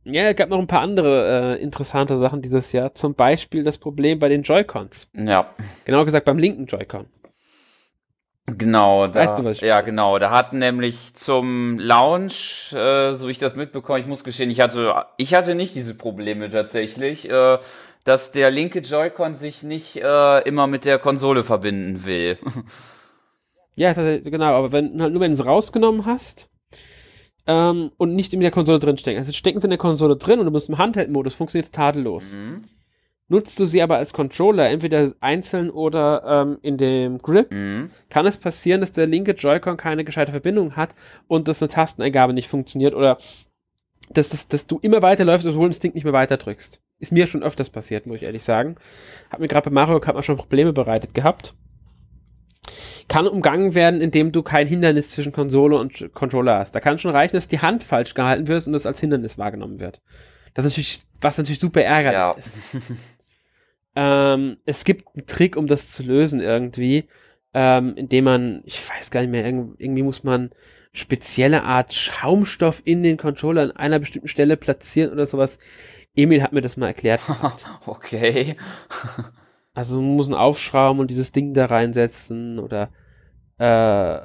[0.09, 2.95] Ja, es gab noch ein paar andere äh, interessante Sachen dieses Jahr.
[2.95, 5.11] Zum Beispiel das Problem bei den Joy-Cons.
[5.13, 5.49] Ja.
[5.83, 7.07] Genau gesagt beim linken Joy-Con.
[8.45, 13.27] Genau, da, Weißt du, was ich ja genau, da hat nämlich zum Launch, äh, so
[13.27, 17.29] wie ich das mitbekomme, ich muss gestehen, ich hatte, ich hatte nicht diese Probleme tatsächlich,
[17.29, 17.57] äh,
[18.05, 22.37] dass der linke Joy-Con sich nicht äh, immer mit der Konsole verbinden will.
[23.79, 26.49] Ja, genau, aber wenn, halt nur wenn du es rausgenommen hast
[27.47, 29.19] ähm, und nicht in der Konsole drin stecken.
[29.19, 32.33] Also stecken sie in der Konsole drin und du bist im Handheld-Modus, funktioniert tadellos.
[32.35, 32.61] mhm.
[33.29, 37.89] Nutzt du sie aber als Controller, entweder einzeln oder ähm, in dem Grip, Mhm.
[38.09, 40.95] kann es passieren, dass der linke Joy-Con keine gescheite Verbindung hat
[41.27, 43.17] und dass eine Tasteneingabe nicht funktioniert oder
[44.09, 46.79] dass, dass, dass du immer weiterläufst, obwohl du das Ding nicht mehr weiter drückst.
[46.99, 48.77] Ist mir schon öfters passiert, muss ich ehrlich sagen.
[49.29, 51.53] Hat mir gerade bei Mario Kart mal schon Probleme bereitet gehabt.
[53.07, 56.73] Kann umgangen werden, indem du kein Hindernis zwischen Konsole und Controller hast.
[56.75, 59.79] Da kann schon reichen, dass die Hand falsch gehalten wird und das als Hindernis wahrgenommen
[59.79, 60.01] wird.
[60.53, 62.31] Das ist natürlich, was natürlich super ärgerlich Ja.
[62.31, 62.59] ist.
[63.95, 67.05] Ähm, es gibt einen Trick, um das zu lösen irgendwie,
[67.53, 70.51] ähm, indem man, ich weiß gar nicht mehr, irg- irgendwie muss man
[70.93, 75.57] spezielle Art Schaumstoff in den Controller an einer bestimmten Stelle platzieren oder sowas.
[76.15, 77.21] Emil hat mir das mal erklärt.
[77.85, 78.55] okay.
[79.77, 82.89] Also man muss einen aufschrauben und dieses Ding da reinsetzen oder
[83.59, 84.17] äh,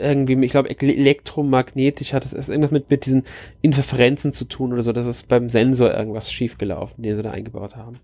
[0.00, 3.24] irgendwie, ich glaube, elektromagnetisch hat es irgendwas mit, mit diesen
[3.62, 4.92] Interferenzen zu tun oder so.
[4.92, 7.98] Das ist beim Sensor irgendwas schiefgelaufen, den sie da eingebaut haben.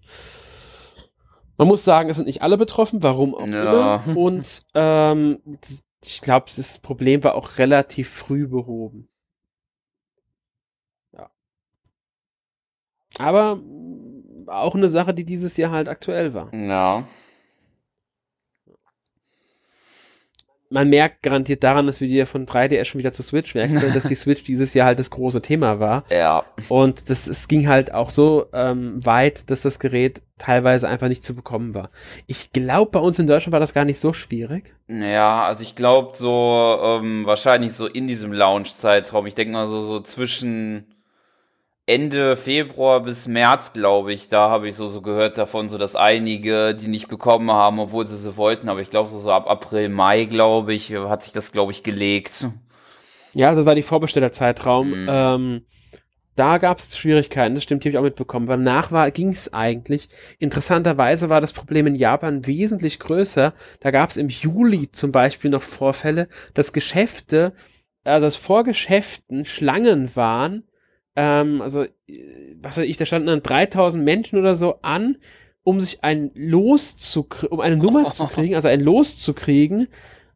[1.56, 4.02] Man muss sagen, es sind nicht alle betroffen, warum auch Ja.
[4.02, 4.16] immer.
[4.18, 5.38] Und ähm,
[6.04, 9.08] ich glaube, das Problem war auch relativ früh behoben.
[11.12, 11.30] Ja.
[13.20, 13.60] Aber
[14.48, 16.54] auch eine Sache, die dieses Jahr halt aktuell war.
[16.54, 17.04] Ja.
[20.70, 23.94] man merkt garantiert daran, dass wir die ja von 3DS schon wieder zur Switch wechseln,
[23.94, 26.04] dass die Switch dieses Jahr halt das große Thema war.
[26.10, 26.44] Ja.
[26.68, 31.24] Und das, es ging halt auch so ähm, weit, dass das Gerät teilweise einfach nicht
[31.24, 31.90] zu bekommen war.
[32.26, 34.74] Ich glaube, bei uns in Deutschland war das gar nicht so schwierig.
[34.88, 39.82] Ja, also ich glaube so, ähm, wahrscheinlich so in diesem Launch-Zeitraum, ich denke mal so,
[39.82, 40.86] so zwischen
[41.88, 45.96] Ende Februar bis März, glaube ich, da habe ich so, so gehört davon, so dass
[45.96, 49.48] einige die nicht bekommen haben, obwohl sie sie wollten, aber ich glaube so, so ab
[49.48, 52.46] April, Mai, glaube ich, hat sich das, glaube ich, gelegt.
[53.32, 54.90] Ja, das war die Vorbestellerzeitraum.
[54.90, 55.08] Mhm.
[55.10, 55.62] Ähm,
[56.34, 58.48] da gab es Schwierigkeiten, das stimmt, die habe ich auch mitbekommen.
[58.48, 60.10] Aber danach ging es eigentlich.
[60.38, 63.54] Interessanterweise war das Problem in Japan wesentlich größer.
[63.80, 67.54] Da gab es im Juli zum Beispiel noch Vorfälle, dass Geschäfte,
[68.04, 70.64] also dass vor Geschäften Schlangen waren.
[71.18, 75.16] Ähm, also, äh, was weiß ich, da standen dann 3000 Menschen oder so an,
[75.64, 79.88] um sich ein Los zu, um eine Nummer zu kriegen, also ein Los zu kriegen.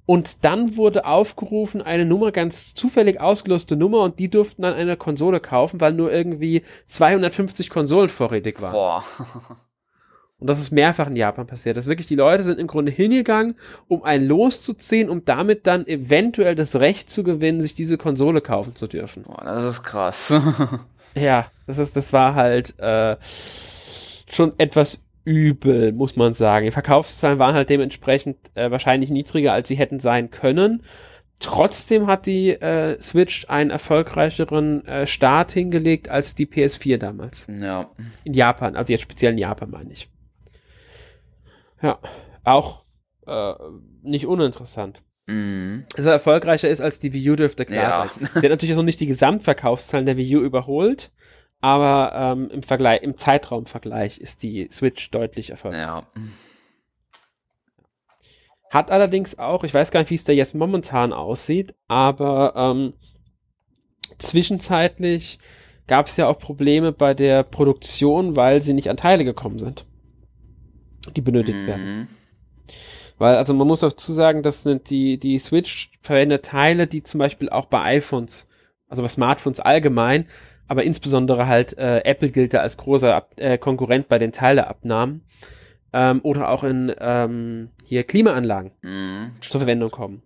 [0.07, 4.97] Und dann wurde aufgerufen, eine Nummer, ganz zufällig ausgeloste Nummer, und die durften dann eine
[4.97, 8.73] Konsole kaufen, weil nur irgendwie 250 Konsolen vorrätig waren.
[8.73, 9.05] Boah.
[10.43, 11.77] Und das ist mehrfach in Japan passiert.
[11.77, 13.55] Dass wirklich die Leute sind im Grunde hingegangen,
[13.87, 18.75] um ein loszuziehen, um damit dann eventuell das Recht zu gewinnen, sich diese Konsole kaufen
[18.75, 19.23] zu dürfen.
[19.23, 20.35] Boah, das ist krass.
[21.15, 23.17] ja, das ist, das war halt äh,
[24.29, 26.65] schon etwas übel, muss man sagen.
[26.65, 30.83] Die Verkaufszahlen waren halt dementsprechend äh, wahrscheinlich niedriger, als sie hätten sein können.
[31.39, 37.47] Trotzdem hat die äh, Switch einen erfolgreicheren äh, Start hingelegt als die PS4 damals.
[37.49, 37.93] Ja.
[38.25, 40.09] In Japan, also jetzt speziell in Japan meine ich.
[41.83, 41.99] Ja,
[42.45, 42.85] auch
[43.27, 43.55] äh,
[44.03, 45.03] nicht uninteressant.
[45.27, 45.85] Mhm.
[45.95, 48.09] Dass er erfolgreicher ist als die Wii U dürfte klar Ja.
[48.09, 48.29] sein.
[48.35, 51.13] Der hat natürlich noch nicht die Gesamtverkaufszahlen der Wii U überholt,
[51.61, 56.07] aber ähm, im Vergleich, im Zeitraumvergleich ist die Switch deutlich erfolgreicher.
[56.17, 56.23] Ja.
[58.71, 62.95] Hat allerdings auch, ich weiß gar nicht, wie es da jetzt momentan aussieht, aber ähm,
[64.19, 65.39] zwischenzeitlich
[65.87, 69.85] gab es ja auch Probleme bei der Produktion, weil sie nicht an Teile gekommen sind,
[71.17, 71.99] die benötigt werden.
[71.99, 72.09] Mhm.
[73.19, 77.19] Weil, also man muss dazu sagen, das sind die, die Switch verwendet Teile, die zum
[77.19, 78.49] Beispiel auch bei iPhones,
[78.89, 80.27] also bei Smartphones allgemein,
[80.67, 85.23] aber insbesondere halt äh, Apple gilt da als großer Ab äh, Konkurrent bei den Teileabnahmen
[85.93, 89.33] ähm, oder auch in ähm, hier Klimaanlagen Mhm.
[89.41, 90.23] zur Verwendung kommen.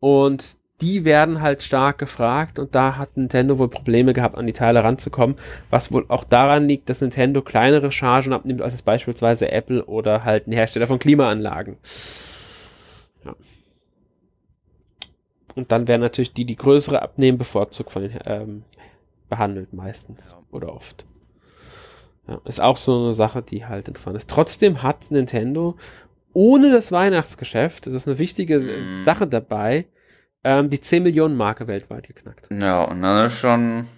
[0.00, 4.52] Und die werden halt stark gefragt und da hat Nintendo wohl Probleme gehabt, an die
[4.52, 5.36] Teile ranzukommen,
[5.70, 10.46] was wohl auch daran liegt, dass Nintendo kleinere Chargen abnimmt als beispielsweise Apple oder halt
[10.46, 11.78] ein Hersteller von Klimaanlagen.
[13.24, 13.34] Ja.
[15.54, 18.62] Und dann werden natürlich die, die größere abnehmen, bevorzugt von den ähm,
[19.28, 20.38] behandelt meistens Ja.
[20.52, 21.04] oder oft.
[22.28, 24.30] Ja, ist auch so eine Sache, die halt interessant ist.
[24.30, 25.76] Trotzdem hat Nintendo
[26.34, 29.02] ohne das Weihnachtsgeschäft, das ist eine wichtige Mhm.
[29.04, 29.86] Sache dabei,
[30.44, 32.48] ähm, die 10 Millionen Marke weltweit geknackt.
[32.50, 33.88] Ja, und dann ist schon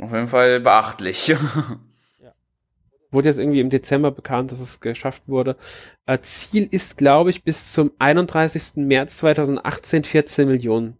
[0.00, 1.34] auf jeden Fall beachtlich.
[3.10, 5.56] Wurde jetzt irgendwie im Dezember bekannt, dass es geschafft wurde.
[6.04, 8.84] Äh, Ziel ist, glaube ich, bis zum 31.
[8.84, 10.98] März 2018 14 Millionen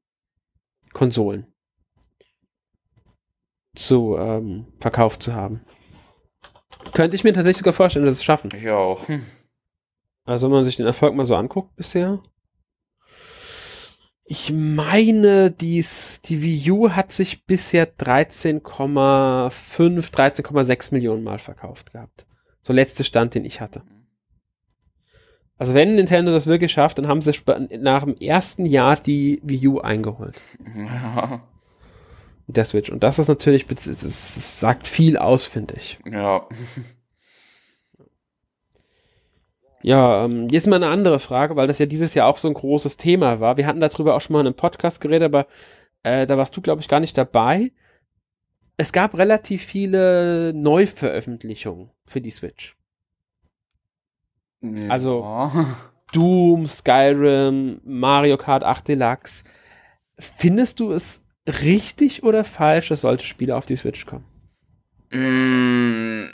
[0.93, 1.49] Konsolen
[3.75, 5.63] zu ähm, verkauft zu haben.
[6.93, 8.51] Könnte ich mir tatsächlich sogar vorstellen, dass es schaffen.
[8.55, 9.09] ich auch.
[10.25, 12.23] Also wenn man sich den Erfolg mal so anguckt bisher.
[14.27, 18.63] Ich meine, dies, die Wii U hat sich bisher 13,5,
[19.51, 22.27] 13,6 Millionen Mal verkauft gehabt.
[22.63, 23.83] So letzter Stand, den ich hatte.
[25.59, 27.33] Also wenn Nintendo das wirklich schafft, dann haben sie
[27.79, 30.41] nach dem ersten Jahr die Wii U eingeholt.
[30.75, 31.43] Ja.
[32.47, 32.91] Der Switch.
[32.91, 35.99] Und das ist natürlich, das sagt viel aus, finde ich.
[36.05, 36.47] ja.
[39.87, 42.55] Ja, ähm, jetzt mal eine andere Frage, weil das ja dieses Jahr auch so ein
[42.55, 43.59] großes Thema war.
[43.59, 45.47] Wir hatten darüber auch schon mal in einem Podcast geredet, aber
[46.03, 47.71] äh, da warst du, glaube ich, gar nicht dabei.
[48.79, 52.77] Es gab relativ viele Neuveröffentlichungen für die Switch.
[54.89, 55.67] Also- Ja.
[56.13, 59.45] Doom, Skyrim, Mario Kart 8 Deluxe.
[60.19, 64.25] Findest du es richtig oder falsch, dass solche Spiele auf die Switch kommen?
[65.11, 66.29] Mm,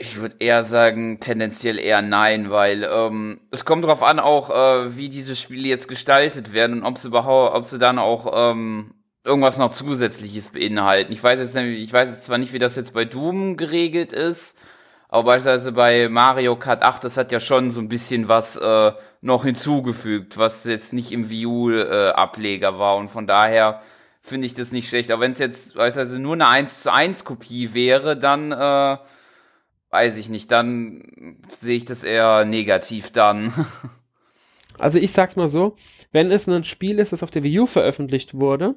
[0.00, 4.96] Ich würde eher sagen, tendenziell eher nein, weil ähm, es kommt darauf an, auch äh,
[4.96, 8.94] wie diese Spiele jetzt gestaltet werden und ob sie überhaupt, ob sie dann auch ähm,
[9.24, 11.12] irgendwas noch zusätzliches beinhalten.
[11.12, 14.12] Ich weiß jetzt, nämlich- ich weiß jetzt zwar nicht, wie das jetzt bei Doom geregelt
[14.12, 14.56] ist,
[15.08, 18.92] aber beispielsweise bei Mario Kart 8, das hat ja schon so ein bisschen was äh,
[19.20, 23.82] noch hinzugefügt, was jetzt nicht im Wii U äh, Ableger war und von daher
[24.22, 25.10] finde ich das nicht schlecht.
[25.10, 28.98] Aber wenn es jetzt beispielsweise nur eine 1 zu 1 Kopie wäre, dann äh,
[29.90, 33.52] weiß ich nicht, dann sehe ich das eher negativ dann.
[34.80, 35.74] Also ich sag's mal so,
[36.12, 38.76] wenn es ein Spiel ist, das auf der Wii U veröffentlicht wurde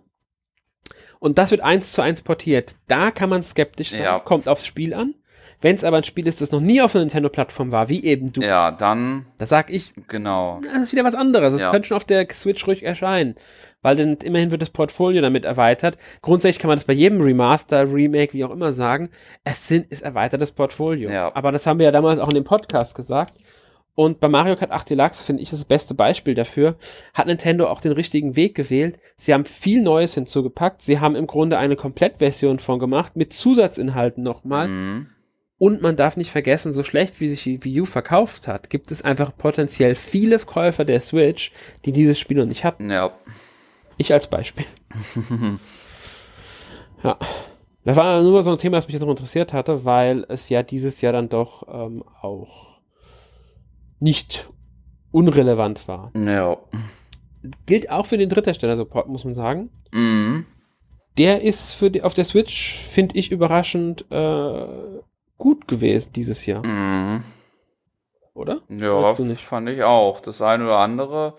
[1.19, 4.17] und das wird eins zu eins portiert, da kann man skeptisch sein, Ja.
[4.17, 5.13] kommt aufs Spiel an.
[5.61, 8.33] Wenn es aber ein Spiel ist, das noch nie auf einer Nintendo-Plattform war, wie eben
[8.33, 10.59] du, ja, dann, da sag ich, genau.
[10.73, 11.53] das ist wieder was anderes.
[11.53, 11.69] Es Ja.
[11.69, 13.35] könnte schon auf der Switch ruhig erscheinen.
[13.81, 15.97] Weil dann immerhin wird das Portfolio damit erweitert.
[16.21, 19.09] Grundsätzlich kann man das bei jedem Remaster, Remake, wie auch immer sagen.
[19.43, 21.09] Es sind, ist erweitertes Portfolio.
[21.09, 21.33] Ja.
[21.35, 23.37] Aber das haben wir ja damals auch in dem Podcast gesagt.
[23.93, 26.75] Und bei Mario Kart 8 Deluxe finde ich das beste Beispiel dafür.
[27.13, 28.99] Hat Nintendo auch den richtigen Weg gewählt.
[29.17, 30.81] Sie haben viel Neues hinzugepackt.
[30.81, 34.69] Sie haben im Grunde eine Komplettversion von gemacht mit Zusatzinhalten nochmal.
[34.69, 35.07] Mhm.
[35.57, 38.91] Und man darf nicht vergessen, so schlecht wie sich die Wii U verkauft hat, gibt
[38.91, 41.51] es einfach potenziell viele Käufer der Switch,
[41.85, 42.89] die dieses Spiel noch nicht hatten.
[42.89, 43.11] Ja.
[44.01, 44.65] Ich als Beispiel.
[47.03, 47.19] ja.
[47.83, 50.63] Das war nur so ein Thema, das mich jetzt noch interessiert hatte, weil es ja
[50.63, 52.79] dieses Jahr dann doch ähm, auch
[53.99, 54.49] nicht
[55.11, 56.11] unrelevant war.
[56.15, 56.57] Ja.
[57.67, 59.69] Gilt auch für den Dritthersteller-Support, muss man sagen.
[59.91, 60.47] Mhm.
[61.19, 64.65] Der ist für die, auf der Switch, finde ich, überraschend äh,
[65.37, 65.67] gut.
[65.67, 66.65] gewesen dieses Jahr.
[66.65, 67.23] Mhm.
[68.33, 68.61] Oder?
[68.67, 70.21] Ja, fand ich auch.
[70.21, 71.35] Das eine oder andere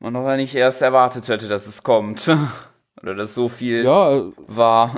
[0.00, 2.28] man noch nicht erst erwartet hätte, dass es kommt.
[3.02, 4.94] oder dass so viel Ja, war.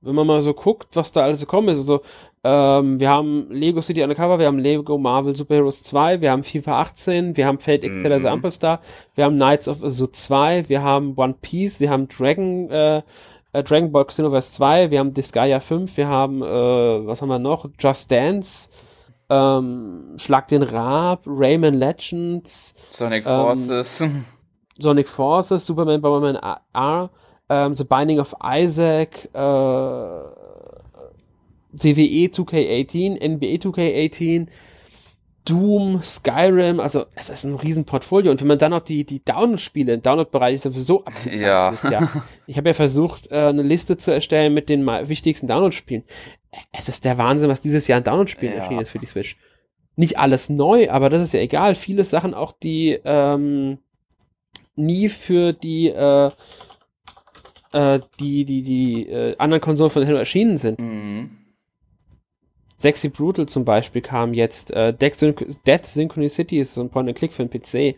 [0.00, 2.02] wenn man mal so guckt, was da alles gekommen ist, also
[2.44, 6.42] ähm, wir haben Lego City Undercover, wir haben Lego Marvel Super Heroes 2, wir haben
[6.42, 8.22] FIFA 18, wir haben Fate X Teller Mhm.
[8.22, 8.80] the Ample Star,
[9.14, 13.02] wir haben Knights of Azure 2, wir haben One Piece, wir haben Dragon, äh,
[13.52, 16.46] äh, Dragon Ball Xenoverse 2, wir haben Disgaea 5, wir haben, äh,
[17.06, 17.68] was haben wir noch?
[17.78, 18.68] Just Dance,
[19.32, 24.04] ähm, Schlag den Raab, Rayman Legends, Sonic Ähm, Forces.
[24.78, 26.38] Sonic Forces, Superman, Bomberman
[26.74, 27.10] R,
[27.48, 29.38] ähm, The Binding of Isaac, äh,
[31.74, 34.48] WWE 2K18, NBA 2K18,
[35.44, 39.24] Doom, Skyrim, also es ist ein riesen Portfolio und wenn man dann noch die, die
[39.24, 41.74] Download-Spiele, im Download-Bereich ist sowieso Ja.
[41.90, 42.24] Jahr.
[42.46, 46.04] Ich habe ja versucht, äh, eine Liste zu erstellen mit den wichtigsten Download-Spielen.
[46.70, 48.58] Es ist der Wahnsinn, was dieses Jahr an Download-Spielen Ja.
[48.60, 49.36] erschienen ist für die Switch.
[49.96, 51.74] Nicht alles neu, aber das ist ja egal.
[51.74, 53.78] Viele Sachen auch, die ähm,
[54.76, 56.30] nie für die äh,
[57.72, 60.78] äh, die die die äh, anderen Konsolen von Nintendo erschienen sind.
[60.78, 61.30] Mhm.
[62.82, 64.72] Sexy Brutal zum Beispiel kam jetzt.
[64.72, 65.34] Äh, Dead, Syn
[65.66, 67.96] Dead Synchronicity ist so ein Point-and-Click für den PC.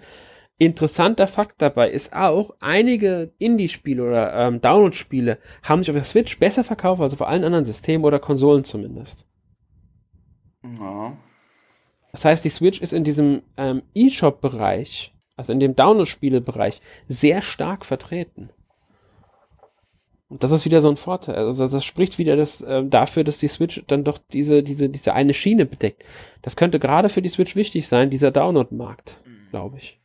[0.59, 6.39] Interessanter Fakt dabei ist auch, einige Indie-Spiele oder ähm, Download-Spiele haben sich auf der Switch
[6.39, 9.26] besser verkauft als auf allen anderen Systemen oder Konsolen zumindest.
[10.62, 11.16] Ja.
[12.12, 17.85] Das heißt, die Switch ist in diesem ähm, E-Shop-Bereich, also in dem Download-Spiele-Bereich, sehr stark
[17.85, 18.51] vertreten.
[20.35, 21.37] Und das ist wieder so ein Vorteil.
[21.37, 25.14] Also das spricht wieder das, ähm, dafür, dass die Switch dann doch diese, diese, diese
[25.14, 26.05] eine Schiene bedeckt.
[26.43, 29.20] Das könnte gerade für die Switch wichtig sein, dieser Download-Markt,
[29.51, 30.01] glaube ich.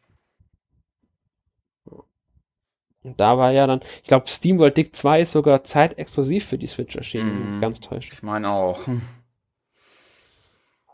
[3.01, 6.67] Und da war ja dann, ich glaube, SteamWorld Dick 2 ist sogar zeitexklusiv für die
[6.67, 7.61] Switch erschienen, Mhm.
[7.61, 8.13] ganz täusche.
[8.13, 8.81] Ich meine auch.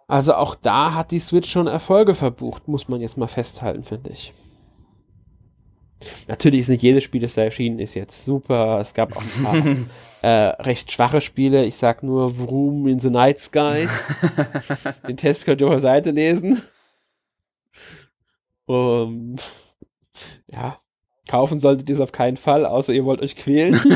[0.08, 4.12] Also auch da hat die Switch schon Erfolge verbucht, muss man jetzt mal festhalten, finde
[4.12, 4.34] ich.
[6.28, 8.80] Natürlich ist nicht jedes Spiel, das da erschienen ist, jetzt super.
[8.80, 9.66] Es gab auch ein paar
[10.22, 11.66] äh, recht schwache Spiele.
[11.66, 13.88] Ich sag nur Vroom in the Night Sky.
[15.08, 16.62] Den Test könnt ihr auf der Seite lesen.
[18.66, 19.36] Um,
[20.48, 20.80] ja,
[21.28, 23.80] kaufen solltet ihr es auf keinen Fall, außer ihr wollt euch quälen.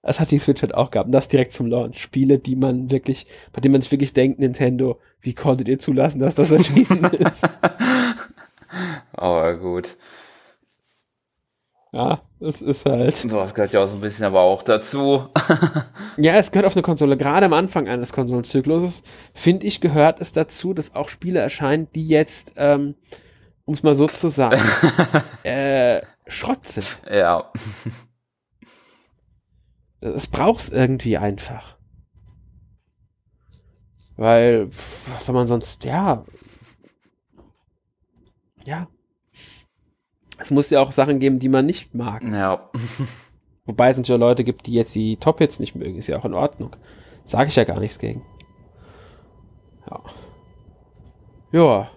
[0.00, 1.08] Das hat die Switch halt auch gehabt.
[1.08, 2.00] Und das direkt zum Launch.
[2.00, 6.18] Spiele, die man wirklich, bei denen man sich wirklich denkt, Nintendo, wie konntet ihr zulassen,
[6.18, 7.42] dass das erschienen ist?
[9.12, 9.96] Aber gut.
[11.92, 13.16] Ja, es ist halt.
[13.16, 15.28] Sowas gehört ja auch so ein bisschen aber auch dazu.
[16.20, 17.16] Ja, es gehört auf eine Konsole.
[17.16, 19.04] Gerade am Anfang eines Konsolenzykluses,
[19.34, 22.96] finde ich, gehört es dazu, dass auch Spiele erscheinen, die jetzt, ähm,
[23.64, 24.60] um es mal so zu sagen,
[25.44, 27.02] äh, Schrott sind.
[27.08, 27.52] ja.
[30.00, 31.76] Es braucht's irgendwie einfach.
[34.16, 34.68] Weil,
[35.12, 36.24] was soll man sonst, ja.
[38.68, 38.86] Ja.
[40.36, 42.22] Es muss ja auch Sachen geben, die man nicht mag.
[42.22, 42.70] Ja.
[43.64, 45.96] Wobei es natürlich auch Leute gibt, die jetzt die Top-Hits nicht mögen.
[45.96, 46.76] Ist ja auch in Ordnung.
[47.24, 48.22] Sage ich ja gar nichts gegen.
[49.90, 50.02] Ja.
[51.50, 51.90] Ja.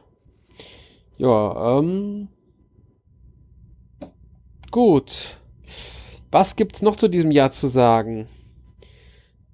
[1.18, 2.30] Ja, ähm.
[4.72, 5.38] Gut.
[6.32, 8.30] Was gibt's noch zu diesem Jahr zu sagen?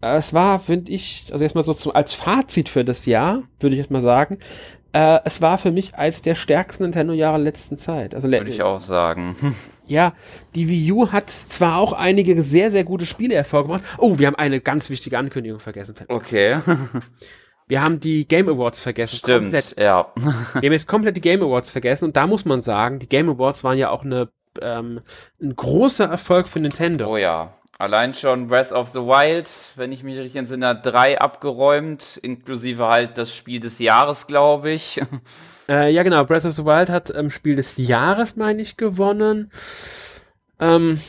[0.02, 3.74] Äh, Es war, finde ich, also erstmal so zum, als Fazit für das Jahr, würde
[3.74, 4.38] ich erstmal sagen,
[4.94, 8.16] äh, es war für mich als der stärksten Nintendo-Jahre letzten Zeit.
[8.16, 9.36] Also Würde ich auch sagen.
[9.88, 10.14] ja,
[10.56, 13.84] die Wii U hat zwar auch einige sehr, sehr gute Spiele hervorgebracht.
[13.98, 15.96] Oh, wir haben eine ganz wichtige Ankündigung vergessen.
[16.08, 16.60] Okay.
[17.70, 19.18] Wir haben die Game Awards vergessen.
[19.18, 19.76] Stimmt, Komplett.
[19.78, 20.08] ja.
[20.16, 23.30] Wir haben jetzt komplett die Game Awards vergessen und da muss man sagen, die Game
[23.30, 24.30] Awards waren ja auch eine,
[24.62, 25.02] ähm,
[25.44, 27.12] ein großer Erfolg für Nintendo.
[27.12, 27.54] Oh ja.
[27.80, 32.88] Allein schon Breath of the Wild, wenn ich mich richtig entsinne, hat drei abgeräumt, inklusive
[32.88, 35.02] halt das Spiel des Jahres, glaube ich.
[35.70, 36.24] Äh, ja, genau.
[36.24, 39.52] Breath of the Wild hat ähm, Spiel des Jahres, meine ich, gewonnen.
[40.62, 41.02] Ähm,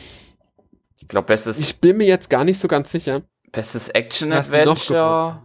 [0.97, 3.21] Ich glaube, bestes, ich bin mir jetzt gar nicht so ganz sicher.
[3.53, 5.41] bestes noch Action-Adventure.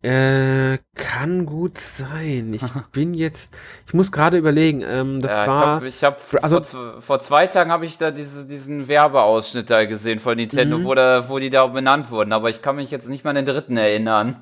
[0.00, 2.52] Äh, kann gut sein.
[2.54, 4.82] Ich bin jetzt, ich muss gerade überlegen.
[4.86, 8.12] Ähm, das Ja, war, ich habe hab, also- vor, vor zwei Tagen habe ich da
[8.12, 10.84] diese, diesen Werbeausschnitt da gesehen von Nintendo, Mhm.
[10.84, 13.36] wo, da, wo die da benannt wurden, aber ich kann mich jetzt nicht mal an
[13.44, 14.40] den dritten erinnern.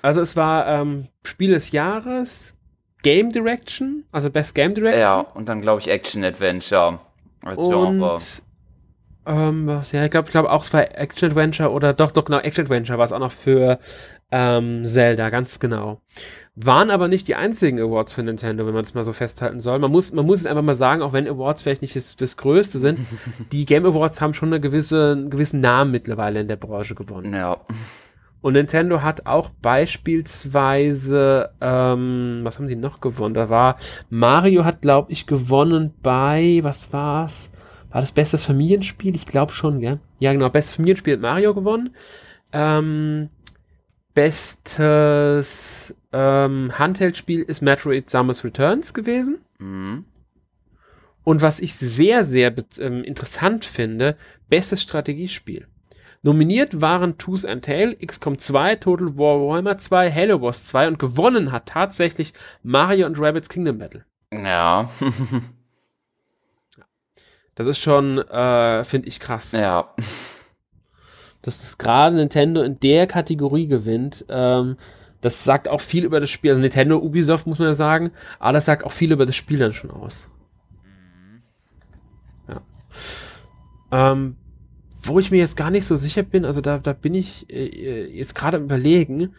[0.00, 2.54] also es war ähm, Spiel des Jahres,
[3.02, 5.00] Game Direction, also Best Game Direction.
[5.02, 7.00] Ja, und dann glaube ich Action-Adventure
[7.44, 8.14] als Genre.
[8.14, 8.42] Und
[9.28, 12.24] ähm, was, ja, ich glaube, ich glaube auch, es war Action Adventure oder doch, doch,
[12.24, 13.78] genau, Action Adventure war es auch noch für
[14.32, 16.00] Ähm, Zelda, ganz genau.
[16.56, 19.78] Waren aber nicht die einzigen Awards für Nintendo, wenn man das mal so festhalten soll.
[19.78, 22.36] Man muss, man muss es einfach mal sagen, auch wenn Awards vielleicht nicht das, das
[22.36, 22.98] Größte sind,
[23.52, 27.34] die Game Awards haben schon eine gewisse, einen gewissen Namen mittlerweile in der Branche gewonnen.
[27.34, 27.58] Ja.
[28.40, 33.34] Und Nintendo hat auch beispielsweise, ähm, was haben sie noch gewonnen?
[33.34, 33.76] Da war,
[34.10, 37.50] Mario hat, glaube ich, gewonnen bei, was war's?
[37.90, 39.16] War das bestes Familienspiel?
[39.16, 40.00] Ich glaube schon, gell?
[40.18, 41.94] Ja, genau, bestes Familienspiel hat Mario gewonnen.
[42.52, 43.30] Ähm,
[44.16, 49.44] bestes ähm, Handheld-Spiel ist Metroid Samus Returns gewesen.
[49.58, 50.06] Mhm.
[51.22, 54.16] Und was ich sehr, sehr ähm, interessant finde,
[54.48, 55.66] bestes Strategiespiel.
[56.22, 60.98] Nominiert waren Tooth and Tail, XCOM 2, Total War Warhammer 2, Halo Wars 2 und
[60.98, 64.06] gewonnen hat tatsächlich Mario und Rabbits Kingdom Battle.
[64.32, 64.88] Ja.
[67.54, 69.52] das ist schon, äh, finde ich krass.
[69.52, 69.94] Ja.
[71.46, 74.76] Dass das gerade Nintendo in der Kategorie gewinnt, ähm,
[75.20, 76.50] das sagt auch viel über das Spiel.
[76.50, 79.58] Also Nintendo, Ubisoft muss man ja sagen, aber das sagt auch viel über das Spiel
[79.58, 80.28] dann schon aus.
[82.48, 82.60] Ja.
[83.92, 84.36] Ähm,
[85.04, 88.06] wo ich mir jetzt gar nicht so sicher bin, also da, da bin ich äh,
[88.12, 89.32] jetzt gerade überlegen,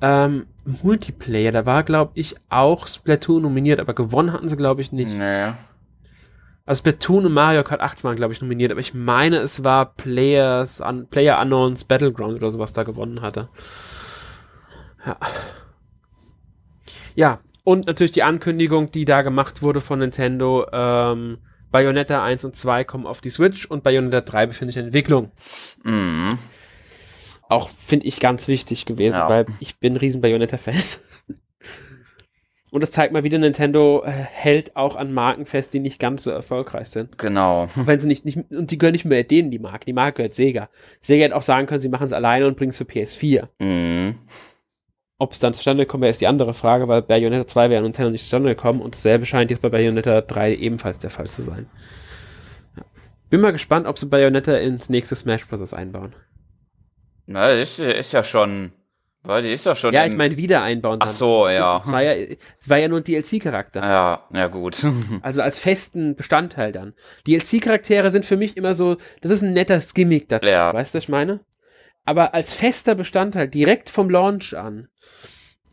[0.00, 0.46] ähm,
[0.82, 5.16] Multiplayer, da war, glaube ich, auch Splatoon nominiert, aber gewonnen hatten sie, glaube ich, nicht.
[5.16, 5.52] Nee.
[6.66, 9.94] Also Splatoon und Mario Kart 8 waren, glaube ich, nominiert, aber ich meine, es war
[9.94, 13.48] Players, un, Player Unknowns Battleground oder sowas da gewonnen hatte.
[15.04, 15.18] Ja.
[17.14, 21.38] Ja, und natürlich die Ankündigung, die da gemacht wurde von Nintendo, ähm,
[21.70, 25.32] Bayonetta 1 und 2 kommen auf die Switch und Bayonetta 3 befindet sich in Entwicklung.
[25.82, 26.30] Mhm.
[27.48, 29.28] Auch finde ich ganz wichtig gewesen, Ja.
[29.28, 30.74] weil ich bin riesen Bayonetta-Fan.
[32.74, 36.24] Und das zeigt mal wieder, Nintendo äh, hält auch an Marken fest, die nicht ganz
[36.24, 37.16] so erfolgreich sind.
[37.18, 37.66] Genau.
[37.66, 39.86] Auch wenn sie nicht, nicht, und die gehören nicht mehr denen, die Marke.
[39.86, 40.68] Die Marke gehört Sega.
[41.00, 43.46] Sega hätte auch sagen können, sie machen es alleine und bringen es für PS4.
[43.60, 44.18] Mhm.
[45.18, 47.84] Ob es dann zustande kommt, wäre ist die andere Frage, weil Bayonetta 2 wäre an
[47.84, 51.42] Nintendo nicht zustande gekommen und dasselbe scheint jetzt bei Bayonetta 3 ebenfalls der Fall zu
[51.42, 51.70] sein.
[53.30, 55.72] Bin mal gespannt, ob sie Bayonetta ins nächste Smash Bros.
[55.72, 56.16] einbauen.
[57.26, 58.72] Na, ist, ist ja schon.
[59.26, 59.94] Weil die ist ja schon.
[59.94, 61.80] Ja, ich meine wieder einbauen Ach so, ja.
[61.82, 63.80] Es war ja, war ja nur ein DLC-Charakter.
[63.80, 64.86] Ja, ja, gut.
[65.22, 66.92] Also als festen Bestandteil dann.
[67.26, 70.46] DLC-Charaktere sind für mich immer so, das ist ein netter Gimmick dazu.
[70.48, 70.72] Ja.
[70.74, 71.40] Weißt du, was ich meine?
[72.04, 74.88] Aber als fester Bestandteil, direkt vom Launch an,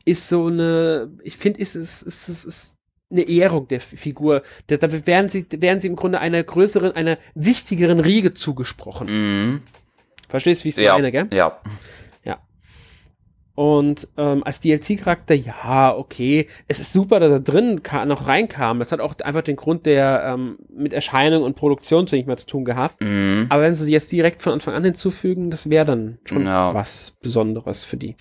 [0.06, 2.78] ist so eine, ich finde, ist es ist, ist, ist
[3.12, 4.41] eine Ehrung der Figur.
[4.68, 9.08] Da, da werden sie, werden sie im Grunde einer größeren, einer wichtigeren Riege zugesprochen.
[9.08, 9.62] mhm.
[10.30, 10.93] Verstehst du, wie ich es Ja.
[10.93, 11.28] meine, gell?
[11.34, 11.60] Ja.
[13.62, 16.47] Und ähm, als DLC-Charakter, ja, okay.
[16.68, 18.80] Es ist super, dass er drin noch reinkam.
[18.80, 22.38] Das hat auch einfach den Grund der ähm, mit Erscheinung und Produktion zu nicht mehr
[22.38, 22.99] zu tun gehabt.
[23.01, 23.45] Mhm.
[23.49, 26.74] Aber wenn sie sie jetzt direkt von Anfang an hinzufügen, das wäre dann schon Ja.
[26.74, 28.16] was Besonderes für die.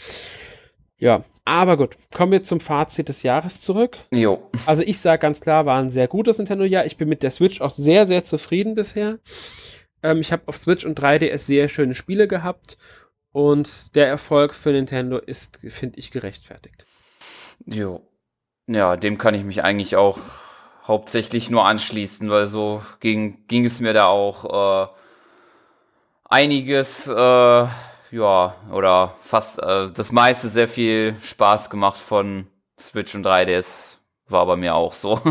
[0.99, 1.97] Ja, aber gut.
[2.15, 3.97] Kommen wir zum Fazit des Jahres zurück.
[4.11, 4.43] Jo.
[4.67, 6.85] Also ich sage ganz klar, war ein sehr gutes Nintendo-Jahr.
[6.85, 9.21] Ich bin mit der Switch auch sehr, sehr zufrieden bisher.
[10.03, 12.77] Ähm, ich habe auf Switch und 3DS sehr schöne Spiele gehabt.
[13.33, 16.85] Und der Erfolg für Nintendo ist, finde ich, gerechtfertigt.
[17.65, 18.07] Jo.
[18.67, 20.19] Ja, dem kann ich mich eigentlich auch
[20.87, 24.89] hauptsächlich nur anschließen, weil so ging, ging es mir da auch äh,
[26.25, 27.13] einiges, äh,
[28.13, 32.47] ja, oder fast äh, das meiste sehr viel Spaß gemacht von
[32.79, 33.99] Switch und 3DS.
[34.27, 35.21] War bei mir auch so.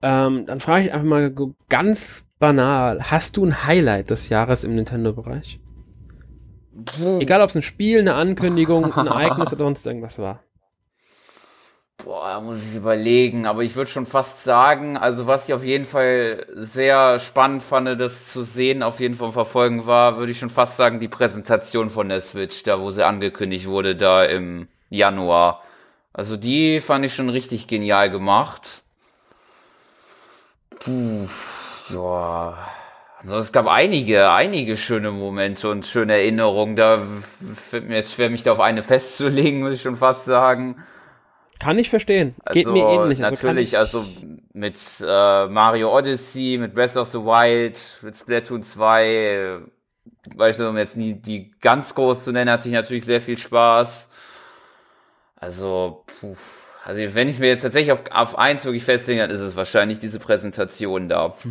[0.00, 1.34] Ähm, dann frage ich einfach mal
[1.68, 5.60] ganz banal: Hast du ein Highlight des Jahres im Nintendo-Bereich?
[7.18, 10.44] Egal, ob es ein Spiel, eine Ankündigung, ein Ereignis oder sonst irgendwas war.
[12.04, 15.64] Boah, da muss ich überlegen, aber ich würde schon fast sagen, also was ich auf
[15.64, 20.38] jeden Fall sehr spannend fand, das zu sehen, auf jeden Fall verfolgen war, würde ich
[20.38, 24.68] schon fast sagen, die Präsentation von der Switch, da wo sie angekündigt wurde, da im
[24.90, 25.62] Januar.
[26.12, 28.84] Also die fand ich schon richtig genial gemacht.
[30.78, 31.26] Puh,
[31.90, 32.58] ja.
[33.20, 36.76] Also es gab einige, einige schöne Momente und schöne Erinnerungen.
[36.76, 37.02] Da
[37.56, 40.76] fällt mir jetzt schwer, mich da auf eine festzulegen, muss ich schon fast sagen.
[41.58, 42.36] Kann ich verstehen.
[42.52, 43.24] Geht mir ähnlich.
[43.24, 44.04] Also natürlich, ich, also
[44.52, 49.58] mit äh, Mario Odyssey, mit Breath of the Wild, mit Splatoon 2, äh,
[50.36, 53.38] weißt du, um jetzt nie die ganz groß zu nennen, hatte ich natürlich sehr viel
[53.38, 54.10] Spaß.
[55.34, 56.36] Also, puh,
[56.84, 59.98] also wenn ich mir jetzt tatsächlich auf, auf eins wirklich festlege, dann ist es wahrscheinlich
[59.98, 61.34] diese Präsentation da.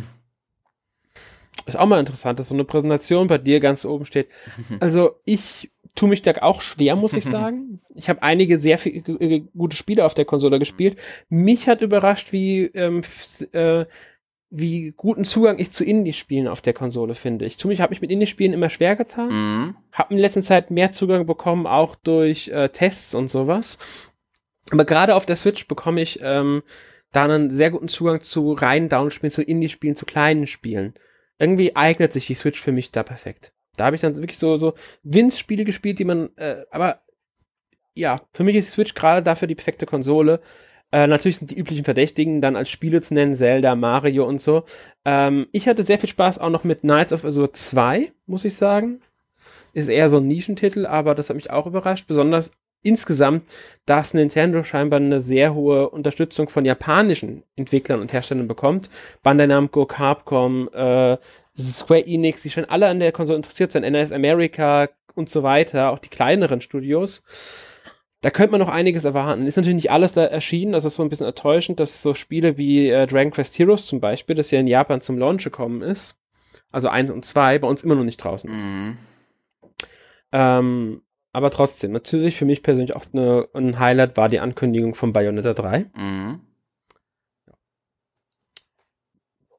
[1.68, 4.28] Ist auch mal interessant, dass so eine Präsentation bei dir ganz oben steht.
[4.80, 7.80] Also ich tue mich da auch schwer, muss ich sagen.
[7.94, 10.98] Ich habe einige sehr viel, äh, gute Spiele auf der Konsole gespielt.
[11.28, 13.02] Mich hat überrascht, wie ähm,
[13.52, 13.84] äh,
[14.50, 17.44] wie guten Zugang ich zu Indie-Spielen auf der Konsole finde.
[17.44, 19.76] Ich tue mich, habe mich mit Indie-Spielen immer schwer getan, Mhm.
[19.92, 23.76] habe in letzter Zeit mehr Zugang bekommen, auch durch äh, Tests und sowas.
[24.70, 26.62] Aber gerade auf der Switch bekomme ich ähm,
[27.12, 30.94] da einen sehr guten Zugang zu reinen Download-Spielen, zu Indie-Spielen, zu kleinen Spielen.
[31.38, 33.52] Irgendwie eignet sich die Switch für mich da perfekt.
[33.76, 34.74] Da habe ich dann wirklich so, so
[35.04, 37.00] Wins-Spiele gespielt, die man, äh, aber
[37.94, 40.40] ja, für mich ist die Switch gerade dafür die perfekte Konsole.
[40.90, 44.64] Äh, natürlich sind die üblichen Verdächtigen dann als Spiele zu nennen, Zelda, Mario und so.
[45.04, 48.56] Ähm, ich hatte sehr viel Spaß auch noch mit Knights of Azure 2, muss ich
[48.56, 49.00] sagen.
[49.74, 52.06] Ist eher so ein Nischentitel, aber das hat mich auch überrascht.
[52.06, 53.44] Besonders insgesamt,
[53.86, 58.90] dass Nintendo scheinbar eine sehr hohe Unterstützung von japanischen Entwicklern und Herstellern bekommt.
[59.22, 61.16] Bandai Namco, Capcom, äh,
[61.58, 65.90] Square Enix, die schon alle an der Konsole interessiert sind, NS America und so weiter,
[65.90, 67.24] auch die kleineren Studios.
[68.20, 69.46] Da könnte man noch einiges erwarten.
[69.46, 72.58] Ist natürlich nicht alles da erschienen, das ist so ein bisschen enttäuschend, dass so Spiele
[72.58, 76.16] wie äh, Dragon Quest Heroes zum Beispiel, das ja in Japan zum Launch gekommen ist,
[76.70, 78.64] also eins und zwei, bei uns immer noch nicht draußen ist.
[78.64, 78.98] Mhm.
[80.32, 81.02] Ähm,
[81.32, 85.54] aber trotzdem, natürlich für mich persönlich auch eine, ein Highlight war die Ankündigung von Bayonetta
[85.54, 85.90] 3.
[85.94, 86.40] Mhm.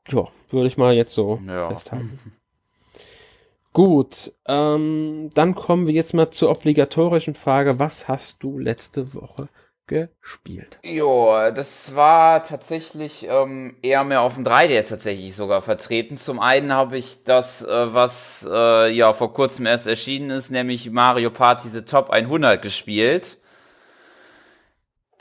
[0.10, 1.70] Ja, würde ich mal jetzt so Ja.
[1.70, 2.20] festhalten.
[3.74, 7.80] Gut, ähm, dann kommen wir jetzt mal zur obligatorischen Frage.
[7.80, 9.48] Was hast du letzte Woche
[9.90, 10.80] gespielt?
[10.86, 16.16] Jo, das war tatsächlich ähm, eher mehr auf dem 3DS tatsächlich sogar vertreten.
[16.16, 20.90] Zum einen habe ich das, äh, was äh, ja vor kurzem erst erschienen ist, nämlich
[20.90, 23.40] Mario Party The Top 100 gespielt.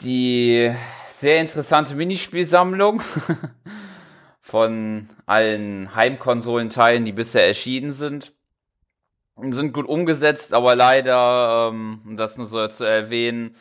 [0.03, 0.73] Die
[1.19, 3.03] sehr interessante Minispielsammlung
[4.41, 8.33] von allen Heimkonsolenteilen, die bisher erschienen sind.
[9.41, 13.57] Sind gut umgesetzt, aber leider, ähm, um das nur so zu erwähnen,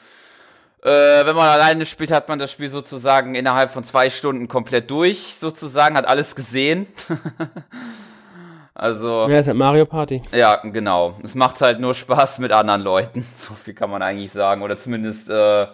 [0.88, 4.90] äh, wenn man alleine spielt, hat man das Spiel sozusagen innerhalb von zwei Stunden komplett
[4.90, 6.88] durch, sozusagen, hat alles gesehen.
[8.74, 10.22] also, Ja, ist halt Mario Party.
[10.32, 11.16] ja, genau.
[11.24, 13.26] Es macht halt nur Spaß mit anderen Leuten.
[13.36, 14.62] So viel kann man eigentlich sagen.
[14.62, 15.68] Oder zumindest äh,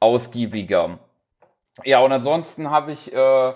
[0.00, 0.98] ausgiebiger.
[1.84, 3.52] Ja, und ansonsten habe ich äh,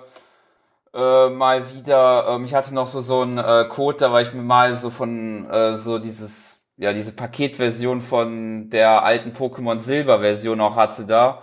[0.95, 4.33] äh, mal wieder, ähm, ich hatte noch so so einen äh, Code, da war ich
[4.33, 6.50] mir mal so von äh, so dieses,
[6.81, 11.43] ja, diese Paketversion von der alten Pokémon Silber Version auch hatte da.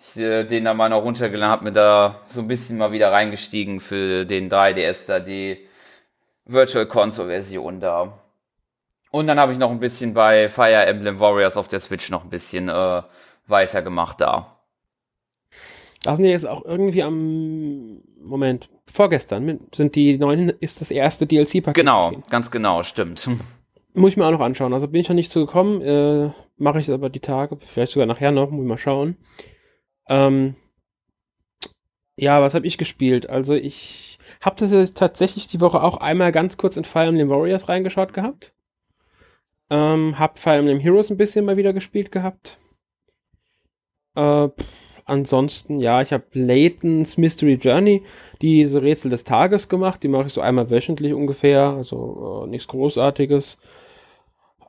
[0.00, 3.12] Ich, äh, den da mal noch runtergeladen, hab mir da so ein bisschen mal wieder
[3.12, 5.68] reingestiegen für den 3DS da, die
[6.46, 8.18] Virtual Console Version da.
[9.12, 12.24] Und dann habe ich noch ein bisschen bei Fire Emblem Warriors auf der Switch noch
[12.24, 13.02] ein bisschen äh,
[13.46, 14.58] weitergemacht da.
[16.02, 21.24] Da sind ja jetzt auch irgendwie am Moment, vorgestern sind die neuen, ist das erste
[21.24, 21.74] DLC-Paket.
[21.74, 23.28] Genau, ganz genau, stimmt.
[23.94, 24.72] Muss ich mir auch noch anschauen.
[24.72, 27.92] Also bin ich noch nicht zu gekommen, äh, mache ich es aber die Tage, vielleicht
[27.92, 29.16] sogar nachher noch, muss ich mal schauen.
[30.08, 30.54] Ähm,
[32.16, 33.28] ja, was habe ich gespielt?
[33.28, 37.30] Also ich habe das jetzt tatsächlich die Woche auch einmal ganz kurz in Fire Emblem
[37.30, 38.52] Warriors reingeschaut gehabt.
[39.70, 42.58] Ähm, hab Fire Emblem Heroes ein bisschen mal wieder gespielt gehabt.
[44.14, 44.48] Äh,
[45.04, 48.02] ansonsten, ja, ich habe Layton's Mystery Journey,
[48.40, 50.02] diese Rätsel des Tages gemacht.
[50.02, 53.58] Die mache ich so einmal wöchentlich ungefähr, also äh, nichts Großartiges.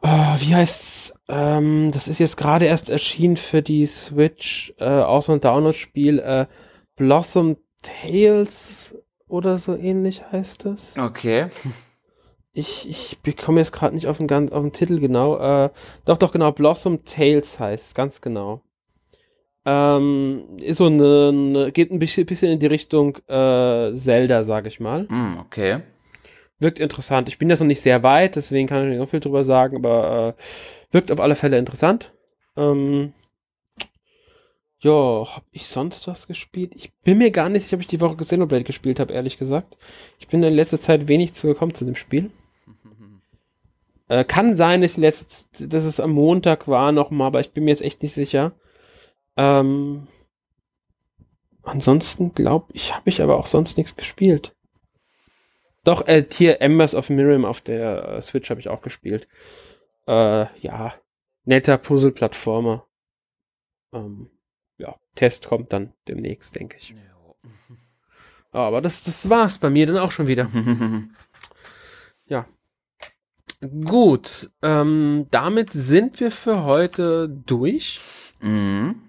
[0.04, 1.14] Äh, wie heißt's?
[1.30, 6.46] Ähm, das ist jetzt gerade erst erschienen für die Switch, äh, so ein Download-Spiel, äh,
[6.96, 8.96] Blossom Tales
[9.28, 10.98] oder so ähnlich heißt es.
[10.98, 11.48] Okay.
[12.56, 15.38] Ich, ich bekomme jetzt gerade nicht auf den, ganz, auf den Titel genau.
[15.38, 15.70] Äh,
[16.06, 16.52] doch, doch, genau.
[16.52, 18.62] Blossom Tales heißt ganz genau.
[19.66, 24.80] Ähm, ist so eine, eine, geht ein bisschen, in die Richtung äh, Zelda, sag ich
[24.80, 25.08] mal.
[25.10, 25.82] Hm, okay.
[26.60, 27.30] Wirkt interessant.
[27.30, 29.76] Ich bin jetzt noch nicht sehr weit, deswegen kann ich nicht so viel drüber sagen,
[29.78, 32.14] aber äh, wirkt auf alle Fälle interessant.
[32.56, 33.14] Ähm,
[34.84, 34.92] ja,
[35.36, 36.74] hab ich sonst was gespielt?
[36.76, 39.78] Ich bin mir gar nicht sicher, ob ich die Woche Xenoblade gespielt habe, ehrlich gesagt.
[40.20, 42.32] Ich bin in letzter Zeit wenig zugekommen zu dem Spiel.
[44.10, 47.64] Äh, kann sein, dass, die letzte, dass es am Montag war nochmal, aber ich bin
[47.64, 48.52] mir jetzt echt nicht sicher.
[49.38, 50.08] Ähm,
[51.64, 54.54] ansonsten glaube ich, habe ich aber auch sonst nichts gespielt.
[55.84, 59.28] Doch, äh, hier Embers of Miriam auf der äh, Switch habe ich auch gespielt.
[60.08, 60.94] Äh, ja,
[61.46, 62.86] netter Puzzle-Plattformer.
[63.94, 64.30] Ähm,
[64.78, 66.96] ja, Test kommt dann demnächst, denke ich.
[68.52, 70.46] Aber das, das war's bei mir dann auch schon wieder.
[73.86, 78.00] Gut, ähm, damit sind wir für heute durch.
[78.42, 79.02] mhm.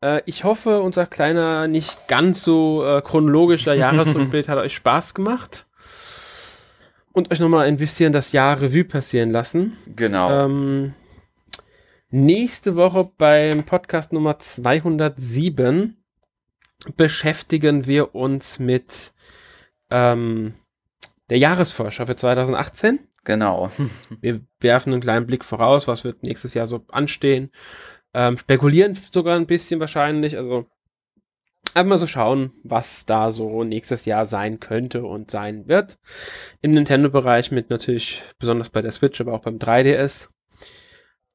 [0.00, 5.66] Äh, ich hoffe, unser kleiner, nicht ganz so äh, chronologischer Jahresrückblick hat euch Spaß gemacht.
[7.12, 9.76] Und euch nochmal ein bisschen das Jahr Revue passieren lassen.
[9.96, 10.30] Genau.
[10.30, 10.94] Ähm,
[12.10, 15.96] nächste Woche beim Podcast Nummer 207
[16.96, 19.12] beschäftigen wir uns mit
[19.90, 20.54] ähm,
[21.28, 23.00] der Jahresvorschau für 2018.
[23.24, 23.70] Genau.
[24.20, 27.50] Wir werfen einen kleinen Blick voraus, was wird nächstes Jahr so anstehen.
[28.14, 30.36] Ähm, spekulieren sogar ein bisschen wahrscheinlich.
[30.36, 30.66] Also
[31.74, 35.98] einfach mal so schauen, was da so nächstes Jahr sein könnte und sein wird.
[36.62, 40.30] Im Nintendo-Bereich mit natürlich besonders bei der Switch, aber auch beim 3DS.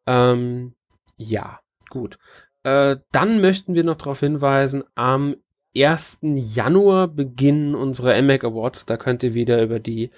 [0.08, 0.74] Ähm,
[1.18, 1.60] ja,
[1.90, 2.18] gut.
[2.64, 5.36] Äh, dann möchten wir noch darauf hinweisen, am
[5.76, 6.20] 1.
[6.22, 8.86] Januar beginnen unsere MAC Awards.
[8.86, 10.12] Da könnt ihr wieder über die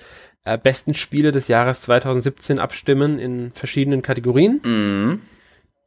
[0.44, 4.62] äh, besten Spiele des Jahres 2017 abstimmen in verschiedenen Kategorien.
[4.64, 5.22] Mhm.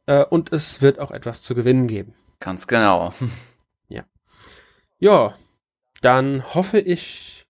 [0.09, 2.13] Äh, und es wird auch etwas zu gewinnen geben.
[2.39, 3.13] Ganz genau.
[5.01, 5.33] Ja,
[6.01, 7.45] dann hoffe ich,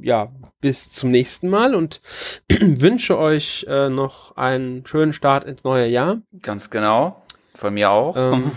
[0.00, 2.00] ja, bis zum nächsten Mal und
[2.48, 6.22] wünsche euch äh, noch einen schönen Start ins neue Jahr.
[6.42, 7.24] Ganz genau.
[7.54, 8.16] Von mir auch.
[8.16, 8.52] Ähm,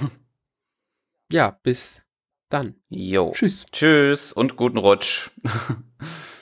[1.32, 2.06] ja, bis
[2.50, 2.76] dann.
[2.90, 3.32] Jo.
[3.34, 3.66] Tschüss.
[3.72, 5.32] Tschüss und guten Rutsch.